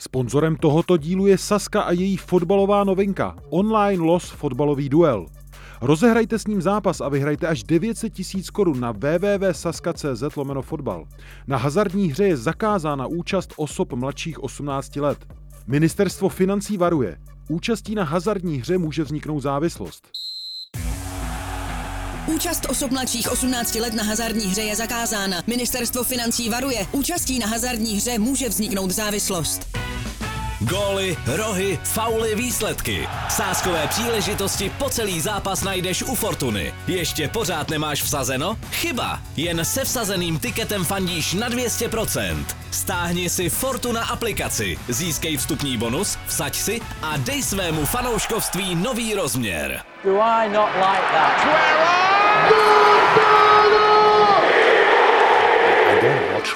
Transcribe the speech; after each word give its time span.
Sponzorem 0.00 0.56
tohoto 0.56 0.96
dílu 0.96 1.26
je 1.26 1.38
Saska 1.38 1.82
a 1.82 1.92
její 1.92 2.16
fotbalová 2.16 2.84
novinka 2.84 3.36
Online 3.50 4.02
Los 4.02 4.30
fotbalový 4.30 4.88
duel. 4.88 5.26
Rozehrajte 5.80 6.38
s 6.38 6.46
ním 6.46 6.62
zápas 6.62 7.00
a 7.00 7.08
vyhrajte 7.08 7.46
až 7.46 7.62
900 7.62 8.12
tisíc 8.12 8.50
korun 8.50 8.80
na 8.80 8.92
www.saska.cz 8.92 10.36
lomeno 10.36 10.62
fotbal. 10.62 11.04
Na 11.46 11.56
hazardní 11.56 12.08
hře 12.08 12.24
je 12.24 12.36
zakázána 12.36 13.06
účast 13.06 13.54
osob 13.56 13.92
mladších 13.92 14.42
18 14.42 14.96
let. 14.96 15.26
Ministerstvo 15.66 16.28
financí 16.28 16.76
varuje. 16.76 17.16
Účastí 17.48 17.94
na 17.94 18.04
hazardní 18.04 18.56
hře 18.58 18.78
může 18.78 19.04
vzniknout 19.04 19.40
závislost. 19.40 20.08
Účast 22.26 22.66
osob 22.70 22.90
mladších 22.90 23.32
18 23.32 23.74
let 23.74 23.94
na 23.94 24.02
hazardní 24.02 24.44
hře 24.44 24.62
je 24.62 24.76
zakázána. 24.76 25.36
Ministerstvo 25.46 26.04
financí 26.04 26.48
varuje. 26.48 26.86
Účastí 26.92 27.38
na 27.38 27.46
hazardní 27.46 27.96
hře 27.96 28.18
může 28.18 28.48
vzniknout 28.48 28.90
závislost. 28.90 29.87
Góly, 30.60 31.16
rohy, 31.26 31.78
fauly, 31.84 32.34
výsledky. 32.34 33.08
Sáskové 33.28 33.86
příležitosti 33.86 34.72
po 34.78 34.90
celý 34.90 35.20
zápas 35.20 35.62
najdeš 35.62 36.02
u 36.02 36.14
Fortuny. 36.14 36.74
Ještě 36.86 37.28
pořád 37.28 37.70
nemáš 37.70 38.02
vsazeno? 38.02 38.58
Chyba! 38.72 39.20
Jen 39.36 39.64
se 39.64 39.84
vsazeným 39.84 40.38
tiketem 40.38 40.84
fandíš 40.84 41.34
na 41.34 41.50
200%. 41.50 42.44
Stáhni 42.70 43.30
si 43.30 43.50
Fortuna 43.50 44.04
aplikaci, 44.04 44.78
získej 44.88 45.36
vstupní 45.36 45.76
bonus, 45.76 46.18
vsaď 46.26 46.56
si 46.56 46.80
a 47.02 47.16
dej 47.16 47.42
svému 47.42 47.84
fanouškovství 47.84 48.74
nový 48.74 49.14
rozměr. 49.14 49.80
Do 50.04 50.20
I 50.20 50.48
not 50.48 50.68
like 50.74 51.06
that? 51.12 53.27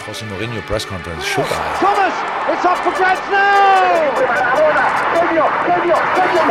Jose 0.02 0.26
Mourinho 0.26 0.60
press 0.66 0.84
conference, 0.84 1.24
should 1.24 1.44
I? 1.46 1.76
Thomas, 1.78 2.14
it's 2.50 2.66
off 2.66 2.82
for 2.82 2.90
grabs 2.90 3.22
now. 3.30 4.10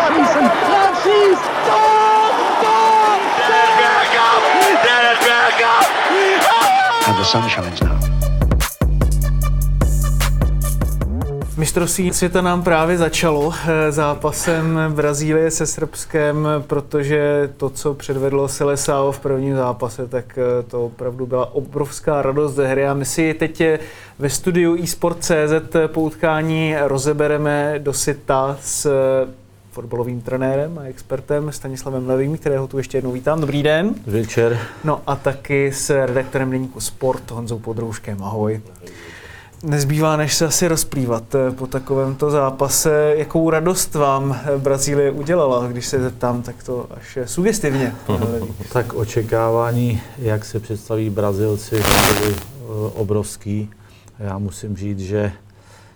Season, 0.08 0.48
Francis, 0.72 1.40
And 7.08 7.18
the 7.18 7.24
sun 7.26 7.50
shines 7.50 7.82
now. 7.82 8.01
Mistrovství 11.62 12.14
světa 12.14 12.42
nám 12.42 12.64
právě 12.64 12.98
začalo 12.98 13.54
eh, 13.54 13.92
zápasem 13.92 14.80
Brazílie 14.96 15.52
se 15.52 15.66
Srbskem, 15.66 16.48
protože 16.68 17.50
to, 17.58 17.70
co 17.70 17.94
předvedlo 17.94 18.48
Seleção 18.48 19.12
v 19.12 19.20
prvním 19.20 19.56
zápase, 19.56 20.08
tak 20.08 20.38
eh, 20.38 20.64
to 20.64 20.86
opravdu 20.86 21.26
byla 21.26 21.54
obrovská 21.54 22.22
radost 22.22 22.54
ze 22.54 22.68
hry 22.68 22.88
a 22.88 22.94
my 22.94 23.06
si 23.06 23.34
teď 23.34 23.62
eh, 23.62 23.80
ve 24.20 24.30
studiu 24.30 24.84
eSport.cz 24.84 25.76
po 25.88 26.02
utkání 26.02 26.76
rozebereme 26.82 27.76
do 27.80 27.94
sita 27.94 28.58
s 28.62 28.92
fotbalovým 29.72 30.22
trenérem 30.22 30.80
a 30.80 30.84
expertem 30.84 31.52
Stanislavem 31.52 32.10
Levým, 32.10 32.38
kterého 32.38 32.68
tu 32.68 32.78
ještě 32.78 32.98
jednou 32.98 33.12
vítám. 33.12 33.42
Dobrý 33.42 33.64
den. 33.64 33.96
Večer. 34.08 34.60
No 34.84 35.02
a 35.08 35.16
taky 35.16 35.72
s 35.74 36.06
redaktorem 36.06 36.52
deníku 36.52 36.80
Sport 36.80 37.32
Honzou 37.32 37.60
Podrouškem. 37.60 38.24
Ahoj. 38.24 38.62
Nezbývá, 39.64 40.18
než 40.18 40.34
se 40.36 40.46
asi 40.46 40.68
rozplývat 40.68 41.36
eh, 41.36 41.52
po 41.52 41.68
takovémto 41.68 42.30
zápase. 42.32 43.14
Jakou 43.18 43.50
radost 43.50 43.96
vám 43.96 44.40
eh, 44.44 44.58
Brazílie 44.58 45.12
udělala, 45.12 45.68
když 45.68 45.86
se 45.86 46.02
zeptám, 46.02 46.42
tak 46.42 46.64
to 46.64 46.88
až 46.92 47.18
sugestivně. 47.26 47.96
Tak 48.74 48.94
očekávání, 48.94 50.02
jak 50.18 50.46
se 50.46 50.60
představí 50.60 51.10
Brazilci, 51.10 51.76
byly 51.76 52.36
eh, 52.36 52.64
obrovský. 52.94 53.70
Já 54.20 54.38
musím 54.38 54.78
říct, 54.78 55.00
že 55.00 55.32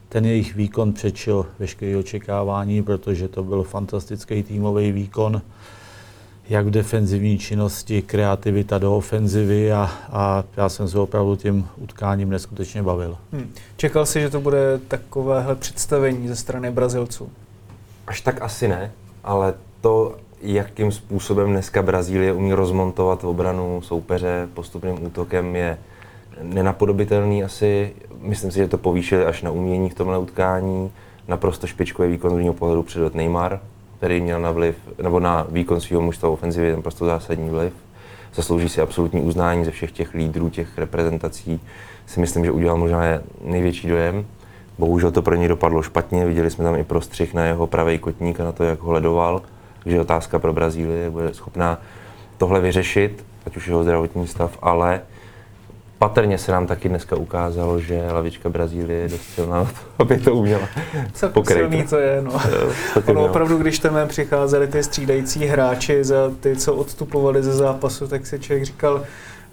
ten 0.10 0.26
jejich 0.26 0.56
výkon 0.56 0.94
přečil 0.94 1.46
veškeré 1.60 1.98
očekávání, 1.98 2.84
protože 2.84 3.28
to 3.28 3.44
byl 3.44 3.64
fantastický 3.64 4.44
týmový 4.44 4.92
výkon 4.92 5.42
jak 6.50 6.66
v 6.66 6.72
defenzivní 6.72 7.38
činnosti, 7.38 8.02
kreativita 8.02 8.78
do 8.78 8.98
ofenzivy 8.98 9.74
a, 9.74 9.92
a 10.12 10.44
já 10.58 10.70
jsem 10.70 10.88
se 10.88 11.00
opravdu 11.00 11.36
tím 11.36 11.68
utkáním 11.78 12.30
neskutečně 12.30 12.84
bavil. 12.84 13.18
Hmm. 13.32 13.52
Čekal 13.78 14.06
jsi, 14.06 14.22
že 14.22 14.30
to 14.30 14.42
bude 14.42 14.80
takovéhle 14.88 15.56
představení 15.56 16.28
ze 16.28 16.36
strany 16.36 16.72
Brazilců? 16.72 17.30
Až 18.08 18.22
tak 18.22 18.42
asi 18.42 18.68
ne, 18.68 18.92
ale 19.24 19.54
to, 19.82 20.16
jakým 20.42 20.92
způsobem 20.92 21.50
dneska 21.52 21.82
Brazílie 21.82 22.34
umí 22.34 22.54
rozmontovat 22.54 23.24
obranu 23.24 23.82
soupeře 23.82 24.48
postupným 24.54 25.06
útokem, 25.06 25.56
je 25.56 25.78
nenapodobitelný 26.42 27.44
asi. 27.44 27.94
Myslím 28.22 28.52
si, 28.52 28.58
že 28.58 28.68
to 28.68 28.78
povýšili 28.78 29.26
až 29.26 29.42
na 29.42 29.52
umění 29.52 29.90
v 29.90 29.94
tomhle 29.94 30.18
utkání. 30.18 30.92
Naprosto 31.28 31.68
špičkový 31.68 32.12
výkon 32.12 32.32
z 32.32 32.38
mého 32.38 32.54
pohledu 32.54 32.84
předved 32.84 33.16
Neymar, 33.16 33.60
který 34.06 34.22
měl 34.22 34.42
na 34.42 34.52
vliv, 34.52 34.76
nebo 35.02 35.20
na 35.20 35.48
výkon 35.50 35.82
svého 35.82 36.02
mužstva 36.02 36.30
ofenzivy 36.30 36.72
naprosto 36.72 37.06
zásadní 37.06 37.50
vliv. 37.50 37.74
Zaslouží 38.36 38.70
si 38.70 38.82
absolutní 38.82 39.22
uznání 39.22 39.66
ze 39.66 39.72
všech 39.72 39.92
těch 39.92 40.14
lídrů, 40.14 40.50
těch 40.50 40.78
reprezentací. 40.78 41.62
Si 42.06 42.20
myslím, 42.20 42.46
že 42.46 42.52
udělal 42.52 42.78
možná 42.78 43.02
největší 43.42 43.88
dojem. 43.88 44.26
Bohužel 44.78 45.12
to 45.12 45.22
pro 45.22 45.36
něj 45.36 45.48
dopadlo 45.48 45.82
špatně, 45.82 46.26
viděli 46.26 46.52
jsme 46.52 46.64
tam 46.64 46.76
i 46.76 46.84
prostřih 46.84 47.34
na 47.34 47.46
jeho 47.46 47.68
pravý 47.68 48.00
kotník 48.00 48.40
a 48.40 48.44
na 48.44 48.52
to, 48.52 48.64
jak 48.64 48.80
ho 48.80 48.92
ledoval. 48.92 49.42
Takže 49.84 50.02
otázka 50.02 50.40
pro 50.40 50.54
Brazílii, 50.54 51.10
bude 51.10 51.34
schopná 51.34 51.82
tohle 52.38 52.62
vyřešit, 52.62 53.26
ať 53.46 53.58
už 53.58 53.68
jeho 53.68 53.84
zdravotní 53.84 54.28
stav, 54.28 54.58
ale 54.62 55.02
patrně 56.00 56.38
se 56.38 56.52
nám 56.52 56.68
taky 56.68 56.90
dneska 56.90 57.16
ukázalo, 57.16 57.80
že 57.80 58.12
lavička 58.12 58.50
Brazílie 58.50 59.00
je 59.00 59.10
dost 59.10 59.22
silná 59.36 59.58
na 59.58 59.66
to, 59.66 59.72
aby 60.00 60.18
to 60.18 60.36
uměla 60.36 60.68
Celkem 61.14 61.46
silný 61.46 61.84
to 61.84 61.98
je, 61.98 62.22
no. 62.22 62.42
ono 63.06 63.26
opravdu, 63.26 63.58
když 63.58 63.80
tam 63.80 64.08
přicházeli 64.08 64.68
ty 64.68 64.84
střídající 64.84 65.46
hráči 65.46 66.04
za 66.04 66.32
ty, 66.40 66.56
co 66.56 66.76
odstupovali 66.76 67.44
ze 67.44 67.54
zápasu, 67.54 68.08
tak 68.08 68.28
si 68.28 68.40
člověk 68.40 68.66
říkal, 68.66 69.04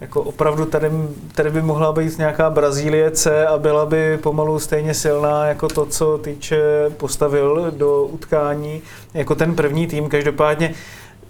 jako 0.01 0.23
opravdu 0.23 0.65
tady, 0.65 0.91
tady 1.35 1.51
by 1.51 1.63
mohla 1.63 1.93
být 1.93 2.19
nějaká 2.19 2.51
Brazílie 2.51 3.11
C 3.11 3.47
a 3.47 3.59
byla 3.59 3.87
by 3.87 4.19
pomalu 4.19 4.59
stejně 4.59 4.95
silná 4.95 5.47
jako 5.47 5.69
to, 5.69 5.87
co 5.87 6.19
týče 6.19 6.91
postavil 6.97 7.73
do 7.77 8.03
utkání, 8.03 8.83
jako 9.15 9.35
ten 9.35 9.55
první 9.55 9.87
tým. 9.87 10.09
Každopádně 10.09 10.75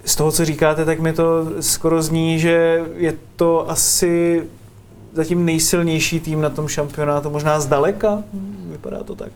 z 0.04 0.16
toho, 0.16 0.32
co 0.32 0.44
říkáte, 0.44 0.84
tak 0.84 1.00
mi 1.00 1.12
to 1.12 1.46
skoro 1.60 2.02
zní, 2.02 2.38
že 2.38 2.84
je 2.96 3.14
to 3.36 3.70
asi 3.70 4.42
zatím 5.12 5.44
nejsilnější 5.44 6.20
tým 6.20 6.40
na 6.40 6.50
tom 6.50 6.68
šampionátu, 6.68 7.30
možná 7.30 7.60
zdaleka? 7.60 8.22
Vypadá 8.70 9.02
to 9.02 9.14
tak. 9.14 9.32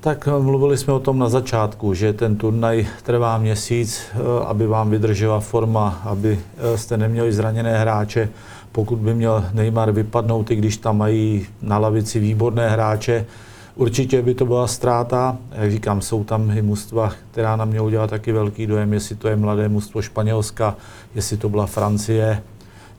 Tak 0.00 0.28
eh, 0.28 0.42
mluvili 0.42 0.78
jsme 0.78 0.92
o 0.92 1.00
tom 1.00 1.18
na 1.18 1.28
začátku, 1.28 1.94
že 1.94 2.12
ten 2.12 2.36
turnaj 2.36 2.86
trvá 3.02 3.38
měsíc, 3.38 4.02
eh, 4.12 4.16
aby 4.46 4.66
vám 4.66 4.90
vydržela 4.90 5.40
forma, 5.40 6.00
aby 6.04 6.40
eh, 6.58 6.78
jste 6.78 6.96
neměli 6.96 7.32
zraněné 7.32 7.78
hráče. 7.78 8.28
Pokud 8.72 8.98
by 8.98 9.14
měl 9.14 9.44
Neymar 9.52 9.92
vypadnout, 9.92 10.50
i 10.50 10.56
když 10.56 10.76
tam 10.76 10.98
mají 10.98 11.46
na 11.62 11.78
lavici 11.78 12.18
výborné 12.18 12.70
hráče, 12.70 13.26
určitě 13.74 14.22
by 14.22 14.34
to 14.34 14.46
byla 14.46 14.66
ztráta. 14.66 15.36
Jak 15.52 15.70
říkám, 15.70 16.00
jsou 16.00 16.24
tam 16.24 16.50
i 16.50 16.62
mužstva, 16.62 17.12
která 17.30 17.56
na 17.56 17.64
mě 17.64 17.80
udělala 17.80 18.08
taky 18.08 18.32
velký 18.32 18.66
dojem, 18.66 18.92
jestli 18.92 19.16
to 19.16 19.28
je 19.28 19.36
mladé 19.36 19.68
mužstvo 19.68 20.02
Španělska, 20.02 20.76
jestli 21.14 21.36
to 21.36 21.48
byla 21.48 21.66
Francie, 21.66 22.42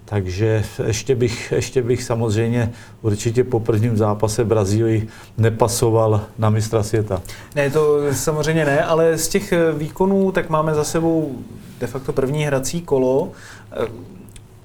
takže 0.09 0.63
ještě 0.85 1.15
bych, 1.15 1.51
ještě 1.55 1.81
bych 1.81 2.03
samozřejmě 2.03 2.71
určitě 3.01 3.43
po 3.43 3.59
prvním 3.59 3.97
zápase 3.97 4.45
Brazílii 4.45 5.07
nepasoval 5.37 6.21
na 6.37 6.49
mistra 6.49 6.83
světa. 6.83 7.21
Ne, 7.55 7.69
to 7.69 8.13
samozřejmě 8.13 8.65
ne, 8.65 8.83
ale 8.83 9.17
z 9.17 9.27
těch 9.27 9.53
výkonů 9.77 10.31
tak 10.31 10.49
máme 10.49 10.73
za 10.73 10.83
sebou 10.83 11.35
de 11.79 11.87
facto 11.87 12.13
první 12.13 12.45
hrací 12.45 12.81
kolo. 12.81 13.31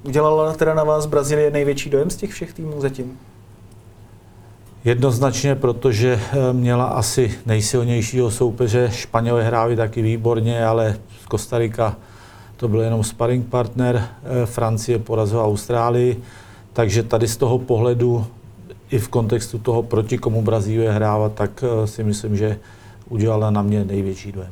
Udělala 0.02 0.52
teda 0.52 0.74
na 0.74 0.84
vás 0.84 1.06
Brazílie 1.06 1.50
největší 1.50 1.90
dojem 1.90 2.10
z 2.10 2.16
těch 2.16 2.30
všech 2.30 2.52
týmů 2.52 2.80
zatím? 2.80 3.18
Jednoznačně, 4.84 5.54
protože 5.54 6.20
eh, 6.22 6.52
měla 6.52 6.84
asi 6.84 7.34
nejsilnějšího 7.46 8.30
soupeře. 8.30 8.90
Španělé 8.92 9.42
hráli 9.42 9.76
taky 9.76 10.02
výborně, 10.02 10.66
ale 10.66 10.96
Kostarika 11.28 11.96
to 12.62 12.68
byl 12.68 12.80
jenom 12.80 13.04
sparring 13.04 13.46
partner, 13.46 13.96
eh, 13.96 14.46
Francie 14.46 14.98
porazila 14.98 15.44
Austrálii, 15.44 16.22
takže 16.72 17.02
tady 17.02 17.28
z 17.28 17.36
toho 17.36 17.58
pohledu 17.58 18.26
i 18.90 18.98
v 18.98 19.08
kontextu 19.08 19.58
toho, 19.58 19.82
proti 19.82 20.18
komu 20.18 20.42
Brazílie 20.42 20.92
hrávat, 20.92 21.34
tak 21.34 21.64
eh, 21.64 21.86
si 21.86 22.04
myslím, 22.04 22.36
že 22.36 22.58
udělala 23.08 23.50
na 23.50 23.62
mě 23.62 23.84
největší 23.84 24.32
dojem. 24.32 24.50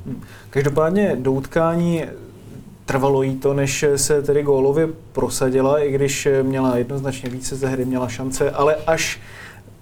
Každopádně 0.50 1.16
do 1.20 1.32
utkání 1.32 2.04
trvalo 2.86 3.22
jí 3.22 3.36
to, 3.36 3.54
než 3.54 3.84
se 3.96 4.22
tedy 4.22 4.42
gólově 4.42 4.88
prosadila, 5.12 5.78
i 5.78 5.92
když 5.92 6.28
měla 6.42 6.76
jednoznačně 6.76 7.30
více 7.30 7.56
ze 7.56 7.68
hry, 7.68 7.84
měla 7.84 8.08
šance, 8.08 8.50
ale 8.50 8.76
až 8.86 9.20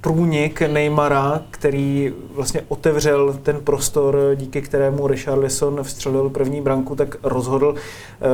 průnik 0.09 0.61
Neymara, 0.61 1.43
který 1.51 2.13
vlastně 2.35 2.61
otevřel 2.69 3.39
ten 3.43 3.57
prostor, 3.61 4.19
díky 4.35 4.63
kterému 4.63 5.07
Richarlison 5.07 5.83
vstřelil 5.83 6.31
první 6.31 6.61
branku, 6.61 6.95
tak 6.97 7.17
rozhodl. 7.23 7.75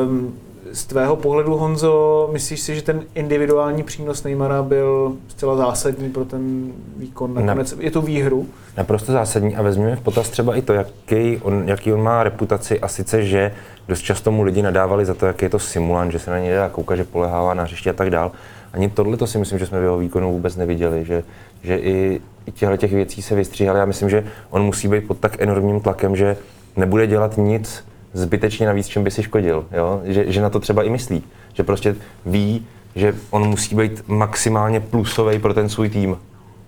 Um, 0.07 0.35
z 0.73 0.85
tvého 0.85 1.17
pohledu, 1.17 1.57
Honzo, 1.57 2.29
myslíš 2.33 2.61
si, 2.61 2.75
že 2.75 2.83
ten 2.83 3.03
individuální 3.15 3.83
přínos 3.83 4.23
Neymara 4.23 4.63
byl 4.63 5.13
zcela 5.29 5.57
zásadní 5.57 6.11
pro 6.11 6.25
ten 6.25 6.73
výkon? 6.97 7.47
Nakonec 7.47 7.75
je 7.81 7.91
to 7.91 8.03
výhru? 8.03 8.47
Naprosto 8.77 9.13
zásadní 9.13 9.57
a 9.57 9.63
vezměme 9.63 9.97
v 9.97 10.01
potaz 10.01 10.31
třeba 10.31 10.57
i 10.57 10.63
to, 10.63 10.73
jaký 10.73 11.39
on, 11.43 11.63
jaký 11.67 11.93
on 11.93 12.03
má 12.03 12.23
reputaci 12.23 12.81
a 12.81 12.89
sice, 12.89 13.23
že 13.23 13.53
dost 13.89 14.01
často 14.01 14.31
mu 14.31 14.43
lidi 14.43 14.63
nadávali 14.63 15.05
za 15.05 15.15
to, 15.15 15.27
jak 15.27 15.43
je 15.43 15.49
to 15.49 15.59
simulant, 15.59 16.13
že 16.13 16.19
se 16.19 16.31
na 16.31 16.39
něj 16.39 16.55
dá 16.55 16.69
koukat, 16.69 16.97
že 16.97 17.05
polehává 17.05 17.55
na 17.55 17.63
hřiště 17.63 17.91
a 17.91 17.93
tak 17.93 18.11
dál. 18.11 18.33
Ani 18.75 18.91
tohle 18.91 19.17
to 19.17 19.27
si 19.27 19.39
myslím, 19.39 19.59
že 19.59 19.67
jsme 19.67 19.81
v 19.81 19.83
jeho 19.83 19.99
výkonu 19.99 20.33
vůbec 20.33 20.57
neviděli, 20.57 21.05
že, 21.05 21.23
že 21.65 21.79
i, 21.79 22.21
těchto 22.53 22.77
těch 22.77 22.93
věcí 22.93 23.23
se 23.23 23.35
vystříhali. 23.35 23.79
Já 23.79 23.85
myslím, 23.85 24.11
že 24.11 24.25
on 24.51 24.63
musí 24.63 24.89
být 24.89 25.07
pod 25.07 25.19
tak 25.19 25.43
enormním 25.43 25.81
tlakem, 25.81 26.17
že 26.17 26.37
nebude 26.77 27.07
dělat 27.07 27.37
nic 27.37 27.85
zbytečně 28.13 28.67
navíc, 28.67 28.87
čím 28.87 29.05
by 29.05 29.11
si 29.11 29.23
škodil. 29.23 29.67
Jo? 29.73 30.01
Že, 30.05 30.33
že 30.33 30.43
na 30.43 30.51
to 30.51 30.61
třeba 30.61 30.83
i 30.83 30.91
myslí. 30.91 31.23
Že 31.55 31.63
prostě 31.63 31.97
ví, 32.27 32.67
že 32.95 33.15
on 33.31 33.49
musí 33.49 33.77
být 33.77 34.03
maximálně 34.07 34.81
plusový 34.81 35.39
pro 35.39 35.55
ten 35.55 35.69
svůj 35.69 35.89
tým. 35.89 36.17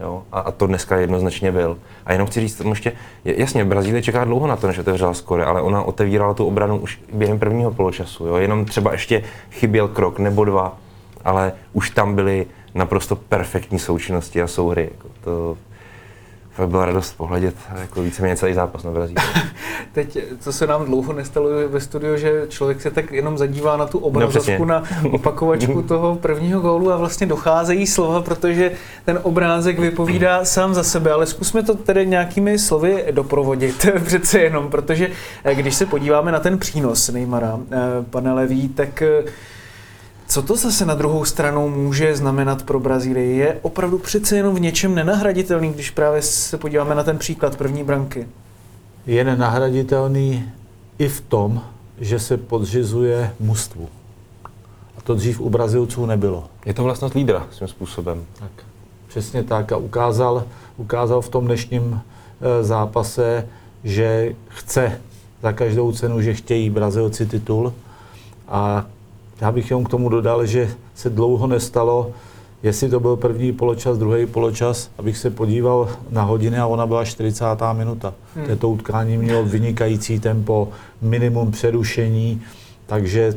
Jo? 0.00 0.22
A, 0.32 0.40
a 0.40 0.50
to 0.50 0.66
dneska 0.66 0.96
jednoznačně 0.96 1.52
byl. 1.52 1.78
A 2.06 2.12
jenom 2.12 2.26
chci 2.26 2.40
říct, 2.40 2.62
ještě, 2.68 2.92
jasně, 3.24 3.64
Brazílie 3.64 4.02
čeká 4.02 4.24
dlouho 4.24 4.46
na 4.46 4.56
to, 4.56 4.66
než 4.66 4.78
otevřela 4.78 5.14
skore, 5.14 5.44
ale 5.44 5.62
ona 5.62 5.82
otevírala 5.82 6.34
tu 6.34 6.46
obranu 6.46 6.76
už 6.78 7.00
během 7.12 7.38
prvního 7.38 7.70
poločasu. 7.70 8.26
Jo? 8.26 8.36
Jenom 8.36 8.64
třeba 8.64 8.92
ještě 8.92 9.22
chyběl 9.50 9.88
krok 9.88 10.18
nebo 10.18 10.44
dva, 10.44 10.78
ale 11.24 11.52
už 11.72 11.90
tam 11.90 12.14
byly 12.14 12.46
naprosto 12.76 13.16
perfektní 13.16 13.78
součinnosti 13.78 14.42
a 14.42 14.46
souhry. 14.46 14.90
Jako 14.92 15.08
to, 15.24 15.56
fakt 16.56 16.68
byla 16.68 16.86
radost 16.86 17.16
pohledět 17.16 17.54
jako 17.80 18.02
víceméně 18.02 18.36
celý 18.36 18.54
zápas 18.54 18.84
na 18.84 18.90
Brazílii. 18.90 19.26
Teď, 19.92 20.18
co 20.40 20.52
se 20.52 20.66
nám 20.66 20.84
dlouho 20.84 21.12
nestalo 21.12 21.48
ve 21.68 21.80
studiu, 21.80 22.16
že 22.16 22.46
člověk 22.48 22.80
se 22.80 22.90
tak 22.90 23.12
jenom 23.12 23.38
zadívá 23.38 23.76
na 23.76 23.86
tu 23.86 23.98
obrazovku, 23.98 24.64
no, 24.64 24.74
na 24.74 24.82
opakovačku 25.12 25.82
toho 25.88 26.14
prvního 26.16 26.60
gólu 26.60 26.92
a 26.92 26.96
vlastně 26.96 27.26
docházejí 27.26 27.86
slova, 27.86 28.22
protože 28.22 28.72
ten 29.04 29.20
obrázek 29.22 29.78
vypovídá 29.78 30.44
sám 30.44 30.74
za 30.74 30.82
sebe, 30.82 31.12
ale 31.12 31.26
zkusme 31.26 31.62
to 31.62 31.74
tedy 31.74 32.06
nějakými 32.06 32.58
slovy 32.58 33.04
doprovodit 33.10 33.86
přece 34.04 34.38
jenom, 34.38 34.70
protože 34.70 35.10
eh, 35.44 35.54
když 35.54 35.74
se 35.74 35.86
podíváme 35.86 36.32
na 36.32 36.40
ten 36.40 36.58
přínos 36.58 37.08
Neymara, 37.08 37.58
eh, 37.72 37.76
pane 38.10 38.32
Levý, 38.32 38.68
tak 38.68 39.02
eh, 39.02 39.24
co 40.28 40.42
to 40.42 40.56
zase 40.56 40.84
na 40.84 40.94
druhou 40.94 41.24
stranu 41.24 41.68
může 41.68 42.16
znamenat 42.16 42.62
pro 42.62 42.80
Brazílii? 42.80 43.36
Je 43.36 43.58
opravdu 43.62 43.98
přece 43.98 44.36
jenom 44.36 44.54
v 44.54 44.60
něčem 44.60 44.94
nenahraditelný, 44.94 45.72
když 45.72 45.90
právě 45.90 46.22
se 46.22 46.58
podíváme 46.58 46.94
na 46.94 47.04
ten 47.04 47.18
příklad 47.18 47.56
první 47.56 47.84
branky? 47.84 48.28
Je 49.06 49.24
nenahraditelný 49.24 50.52
i 50.98 51.08
v 51.08 51.20
tom, 51.20 51.62
že 52.00 52.18
se 52.18 52.36
podřizuje 52.36 53.34
mužstvu. 53.40 53.88
A 54.98 55.00
to 55.02 55.14
dřív 55.14 55.40
u 55.40 55.50
Brazilců 55.50 56.06
nebylo. 56.06 56.44
Je 56.66 56.74
to 56.74 56.82
vlastnost 56.82 57.14
lídra 57.14 57.46
svým 57.50 57.68
způsobem. 57.68 58.24
Tak, 58.38 58.50
přesně 59.08 59.42
tak. 59.42 59.72
A 59.72 59.76
ukázal, 59.76 60.44
ukázal 60.76 61.20
v 61.20 61.28
tom 61.28 61.44
dnešním 61.44 62.00
e, 62.40 62.64
zápase, 62.64 63.48
že 63.84 64.34
chce 64.48 65.00
za 65.42 65.52
každou 65.52 65.92
cenu, 65.92 66.20
že 66.20 66.34
chtějí 66.34 66.70
Brazilci 66.70 67.26
titul 67.26 67.72
a 68.48 68.86
já 69.40 69.52
bych 69.52 69.70
jenom 69.70 69.84
k 69.84 69.88
tomu 69.88 70.08
dodal, 70.08 70.46
že 70.46 70.70
se 70.94 71.10
dlouho 71.10 71.46
nestalo, 71.46 72.10
jestli 72.62 72.88
to 72.88 73.00
byl 73.00 73.16
první 73.16 73.52
poločas, 73.52 73.98
druhý 73.98 74.26
poločas, 74.26 74.90
abych 74.98 75.18
se 75.18 75.30
podíval 75.30 75.88
na 76.10 76.22
hodiny 76.22 76.58
a 76.58 76.66
ona 76.66 76.86
byla 76.86 77.04
40. 77.04 77.44
minuta. 77.72 78.14
Hmm. 78.34 78.58
To 78.58 78.70
utkání 78.70 79.18
mělo 79.18 79.44
vynikající 79.44 80.20
tempo, 80.20 80.68
minimum 81.02 81.50
přerušení, 81.50 82.42
takže 82.86 83.34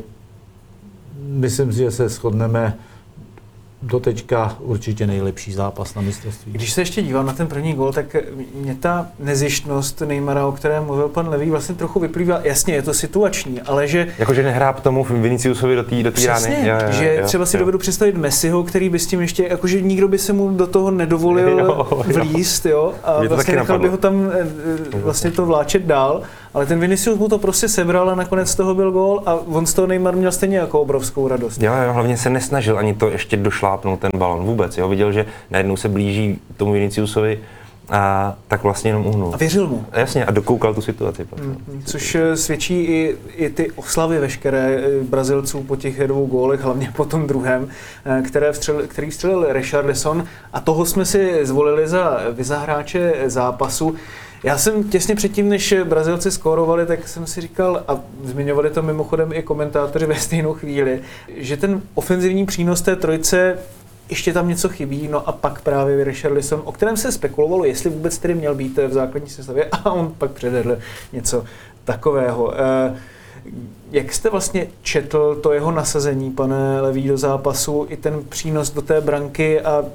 myslím 1.22 1.72
si, 1.72 1.78
že 1.78 1.92
se 1.92 2.10
shodneme 2.10 2.78
do 3.82 4.00
teďka 4.00 4.56
určitě 4.60 5.08
nejlepší 5.08 5.54
zápas 5.54 5.96
na 5.96 6.02
mistrovství. 6.02 6.52
Když 6.52 6.74
se 6.74 6.82
ještě 6.82 7.02
dívám 7.02 7.26
na 7.26 7.34
ten 7.34 7.48
první 7.48 7.74
gol, 7.74 7.94
tak 7.94 8.16
mě 8.54 8.76
ta 8.76 9.08
nezištnost 9.20 10.02
Neymara, 10.02 10.46
o 10.48 10.52
které 10.52 10.82
mluvil 10.82 11.10
pan 11.10 11.30
Levý, 11.30 11.50
vlastně 11.50 11.76
trochu 11.76 12.00
vyplývá, 12.00 12.40
jasně, 12.44 12.74
je 12.74 12.82
to 12.82 12.94
situační, 12.94 13.62
ale 13.62 13.88
že... 13.88 14.08
Jakože 14.18 14.44
nehrá 14.44 14.74
tomu 14.74 15.04
Viniciusovi 15.04 15.76
do 15.76 15.84
té 15.84 16.04
do 16.04 16.12
rány. 16.28 16.68
Jo, 16.68 16.76
jo, 16.86 16.92
že 16.92 17.16
jo, 17.16 17.26
třeba 17.26 17.46
si 17.46 17.58
jo. 17.58 17.60
dovedu 17.60 17.78
představit 17.78 18.18
Messiho, 18.18 18.64
který 18.64 18.90
by 18.90 19.00
s 19.00 19.08
tím 19.08 19.22
ještě, 19.22 19.44
jakože 19.44 19.82
nikdo 19.82 20.08
by 20.08 20.18
se 20.18 20.34
mu 20.34 20.50
do 20.50 20.68
toho 20.68 20.92
nedovolil 20.92 21.60
jo, 21.60 22.04
vlíst, 22.08 22.66
jo, 22.66 22.94
a 23.04 23.24
vlastně 23.28 23.56
nechal 23.56 23.80
by 23.80 23.88
ho 23.88 23.98
tam 23.98 24.32
eh, 24.34 25.00
vlastně 25.00 25.32
to 25.32 25.46
vláčet 25.46 25.86
dál 25.86 26.22
ale 26.54 26.66
ten 26.66 26.80
Vinicius 26.80 27.20
mu 27.20 27.30
to 27.30 27.38
prostě 27.38 27.70
sebral 27.70 28.10
a 28.10 28.16
nakonec 28.16 28.50
z 28.50 28.56
toho 28.56 28.76
byl 28.76 28.92
gól 28.92 29.24
a 29.26 29.34
on 29.34 29.66
z 29.66 29.74
toho 29.74 29.88
Neymar 29.88 30.16
měl 30.16 30.32
stejně 30.32 30.58
jako 30.58 30.82
obrovskou 30.82 31.28
radost. 31.28 31.62
Jo, 31.62 31.74
jo, 31.86 31.94
hlavně 31.94 32.18
se 32.18 32.30
nesnažil 32.30 32.78
ani 32.78 32.94
to 32.94 33.10
ještě 33.10 33.38
došlápnout 33.38 34.00
ten 34.00 34.12
balon 34.18 34.46
vůbec. 34.46 34.78
Jo, 34.78 34.90
viděl, 34.90 35.12
že 35.12 35.26
najednou 35.50 35.78
se 35.78 35.90
blíží 35.90 36.40
tomu 36.58 36.72
Viniciusovi 36.72 37.40
a 37.90 38.36
tak 38.48 38.64
vlastně 38.64 38.90
jenom 38.90 39.08
uhnul. 39.08 39.34
A 39.34 39.38
věřil 39.38 39.68
mu. 39.68 39.86
Jasně, 39.92 40.26
a 40.26 40.32
dokoukal 40.32 40.74
tu 40.74 40.82
situaci. 40.82 41.28
Mm, 41.42 41.84
což 41.86 42.16
eh, 42.16 42.38
svědčí 42.38 42.84
i, 42.84 43.18
i 43.36 43.50
ty 43.50 43.72
oslavy 43.72 44.20
veškeré 44.20 44.78
eh, 44.78 45.04
Brazilců 45.04 45.64
po 45.64 45.76
těch 45.76 46.08
dvou 46.08 46.26
gólech, 46.26 46.62
hlavně 46.62 46.94
po 46.96 47.06
tom 47.06 47.28
druhém, 47.28 47.68
eh, 48.06 48.22
které 48.22 48.52
vstřel, 48.52 48.82
který 48.88 49.12
střelil 49.12 49.46
Richarlison 49.50 50.26
a 50.54 50.60
toho 50.60 50.86
jsme 50.86 51.06
si 51.06 51.46
zvolili 51.46 51.88
za 51.88 52.20
vyzahráče 52.32 53.14
zápasu. 53.26 53.96
Já 54.44 54.58
jsem 54.58 54.84
těsně 54.84 55.16
předtím, 55.16 55.50
než 55.50 55.74
Brazilci 55.84 56.32
skórovali, 56.32 56.86
tak 56.86 57.08
jsem 57.08 57.28
si 57.28 57.42
říkal, 57.42 57.84
a 57.88 58.00
zmiňovali 58.24 58.70
to 58.70 58.82
mimochodem 58.82 59.34
i 59.34 59.44
komentátoři 59.44 60.06
ve 60.06 60.16
stejnou 60.16 60.54
chvíli, 60.54 61.02
že 61.36 61.58
ten 61.58 61.82
ofenzivní 61.94 62.46
přínos 62.46 62.82
té 62.82 62.96
trojce 62.96 63.58
ještě 64.10 64.34
tam 64.34 64.48
něco 64.48 64.70
chybí, 64.70 65.08
no 65.08 65.28
a 65.28 65.32
pak 65.32 65.62
právě 65.62 66.04
Richarlison, 66.04 66.62
o 66.66 66.72
kterém 66.72 66.98
se 66.98 67.12
spekulovalo, 67.12 67.66
jestli 67.66 67.90
vůbec 67.90 68.18
tedy 68.18 68.36
měl 68.36 68.56
být 68.56 68.80
v 68.88 68.94
základní 68.94 69.30
sestavě, 69.30 69.66
a 69.72 69.92
on 69.92 70.14
pak 70.18 70.32
předvedl 70.32 70.78
něco 71.14 71.44
takového. 71.84 72.54
Eh, 72.62 72.98
jak 73.92 74.14
jste 74.14 74.30
vlastně 74.30 74.68
četl 74.82 75.36
to 75.36 75.54
jeho 75.54 75.72
nasazení, 75.72 76.32
pane 76.32 76.82
Levý, 76.82 77.08
do 77.08 77.18
zápasu, 77.18 77.86
i 77.90 77.98
ten 77.98 78.24
přínos 78.30 78.72
do 78.72 78.82
té 78.82 79.02
branky 79.02 79.62
a 79.62 79.86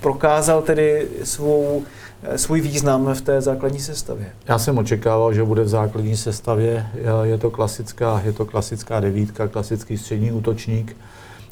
prokázal 0.00 0.62
tedy 0.62 1.08
svou 1.24 1.82
Eh, 2.22 2.38
svůj 2.38 2.60
význam 2.60 3.14
v 3.14 3.20
té 3.20 3.40
základní 3.40 3.80
sestavě. 3.80 4.26
Já 4.48 4.58
jsem 4.58 4.78
očekával, 4.78 5.34
že 5.34 5.44
bude 5.44 5.62
v 5.62 5.68
základní 5.68 6.16
sestavě. 6.16 6.86
Je 7.22 7.38
to 7.38 7.50
klasická, 7.50 8.22
je 8.24 8.32
to 8.32 8.46
klasická 8.46 9.00
devítka, 9.00 9.48
klasický 9.48 9.98
střední 9.98 10.32
útočník. 10.32 10.96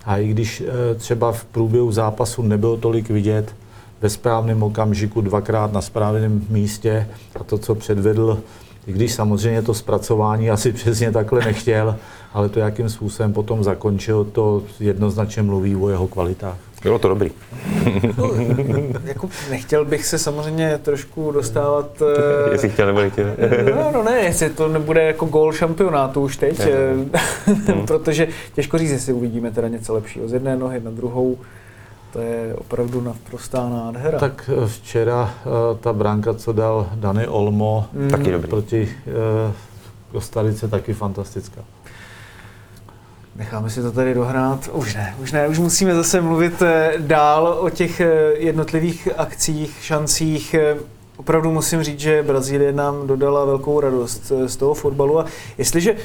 A 0.04 0.16
i 0.16 0.28
když 0.28 0.60
eh, 0.60 0.94
třeba 0.94 1.32
v 1.32 1.44
průběhu 1.44 1.92
zápasu 1.92 2.42
nebyl 2.42 2.76
tolik 2.76 3.10
vidět, 3.10 3.54
ve 4.00 4.08
správném 4.08 4.62
okamžiku 4.62 5.20
dvakrát 5.20 5.72
na 5.72 5.82
správném 5.82 6.46
místě 6.48 7.08
a 7.40 7.44
to, 7.44 7.58
co 7.58 7.74
předvedl, 7.74 8.40
i 8.86 8.92
když 8.92 9.12
samozřejmě 9.12 9.62
to 9.62 9.74
zpracování 9.74 10.50
asi 10.50 10.72
přesně 10.82 11.12
takhle 11.12 11.44
nechtěl, 11.44 11.96
ale 12.32 12.48
to, 12.48 12.60
jakým 12.60 12.88
způsobem 12.88 13.32
potom 13.32 13.64
zakončil, 13.64 14.24
to 14.24 14.62
jednoznačně 14.80 15.42
mluví 15.42 15.76
o 15.76 15.88
jeho 15.88 16.08
kvalitách. 16.08 16.67
Bylo 16.82 16.98
to 16.98 17.08
dobrý. 17.08 17.30
No, 18.18 18.30
jako 19.04 19.28
nechtěl 19.50 19.84
bych 19.84 20.06
se 20.06 20.18
samozřejmě 20.18 20.78
trošku 20.78 21.32
dostávat... 21.32 22.02
jestli 22.52 22.68
chtěl 22.70 22.86
nebo 22.86 23.00
nechtěl. 23.00 23.26
no, 23.76 23.90
no 23.92 24.02
ne, 24.02 24.18
jestli 24.20 24.50
to 24.50 24.68
nebude 24.68 25.04
jako 25.04 25.26
gól 25.26 25.52
šampionátu 25.52 26.20
už 26.20 26.36
teď, 26.36 26.60
protože 27.86 28.28
těžko 28.54 28.78
říct, 28.78 28.90
jestli 28.90 29.12
uvidíme 29.12 29.50
teda 29.50 29.68
něco 29.68 29.94
lepšího 29.94 30.28
z 30.28 30.32
jedné 30.32 30.56
nohy 30.56 30.80
na 30.80 30.90
druhou. 30.90 31.38
To 32.12 32.20
je 32.20 32.54
opravdu 32.54 33.00
naprostá 33.00 33.68
nádhera. 33.68 34.18
Tak 34.18 34.50
eh, 34.52 34.66
včera 34.66 35.22
uh, 35.22 35.78
ta 35.78 35.92
branka, 35.92 36.34
co 36.34 36.52
dal 36.52 36.88
Dany 36.94 37.26
Olmo 37.26 37.86
mm. 37.92 38.10
taky 38.10 38.30
dobrý. 38.30 38.48
proti 38.48 38.88
uh, 39.06 39.52
Kostarice, 40.12 40.68
taky 40.68 40.94
fantastická. 40.94 41.60
Necháme 43.38 43.70
si 43.70 43.82
to 43.82 43.92
tady 43.92 44.14
dohrát. 44.14 44.70
Už 44.72 44.94
ne, 44.94 45.14
už 45.22 45.32
ne, 45.32 45.48
už 45.48 45.58
musíme 45.58 45.94
zase 45.94 46.20
mluvit 46.20 46.62
eh, 46.62 46.92
dál 46.98 47.58
o 47.60 47.70
těch 47.70 48.00
eh, 48.00 48.10
jednotlivých 48.38 49.08
akcích, 49.16 49.76
šancích. 49.80 50.54
Eh, 50.54 50.76
opravdu 51.16 51.52
musím 51.52 51.82
říct, 51.82 52.00
že 52.00 52.22
Brazílie 52.22 52.72
nám 52.72 53.06
dodala 53.06 53.44
velkou 53.44 53.80
radost 53.80 54.32
z 54.46 54.56
toho 54.56 54.74
fotbalu 54.74 55.20
a 55.20 55.24
jestliže 55.58 55.96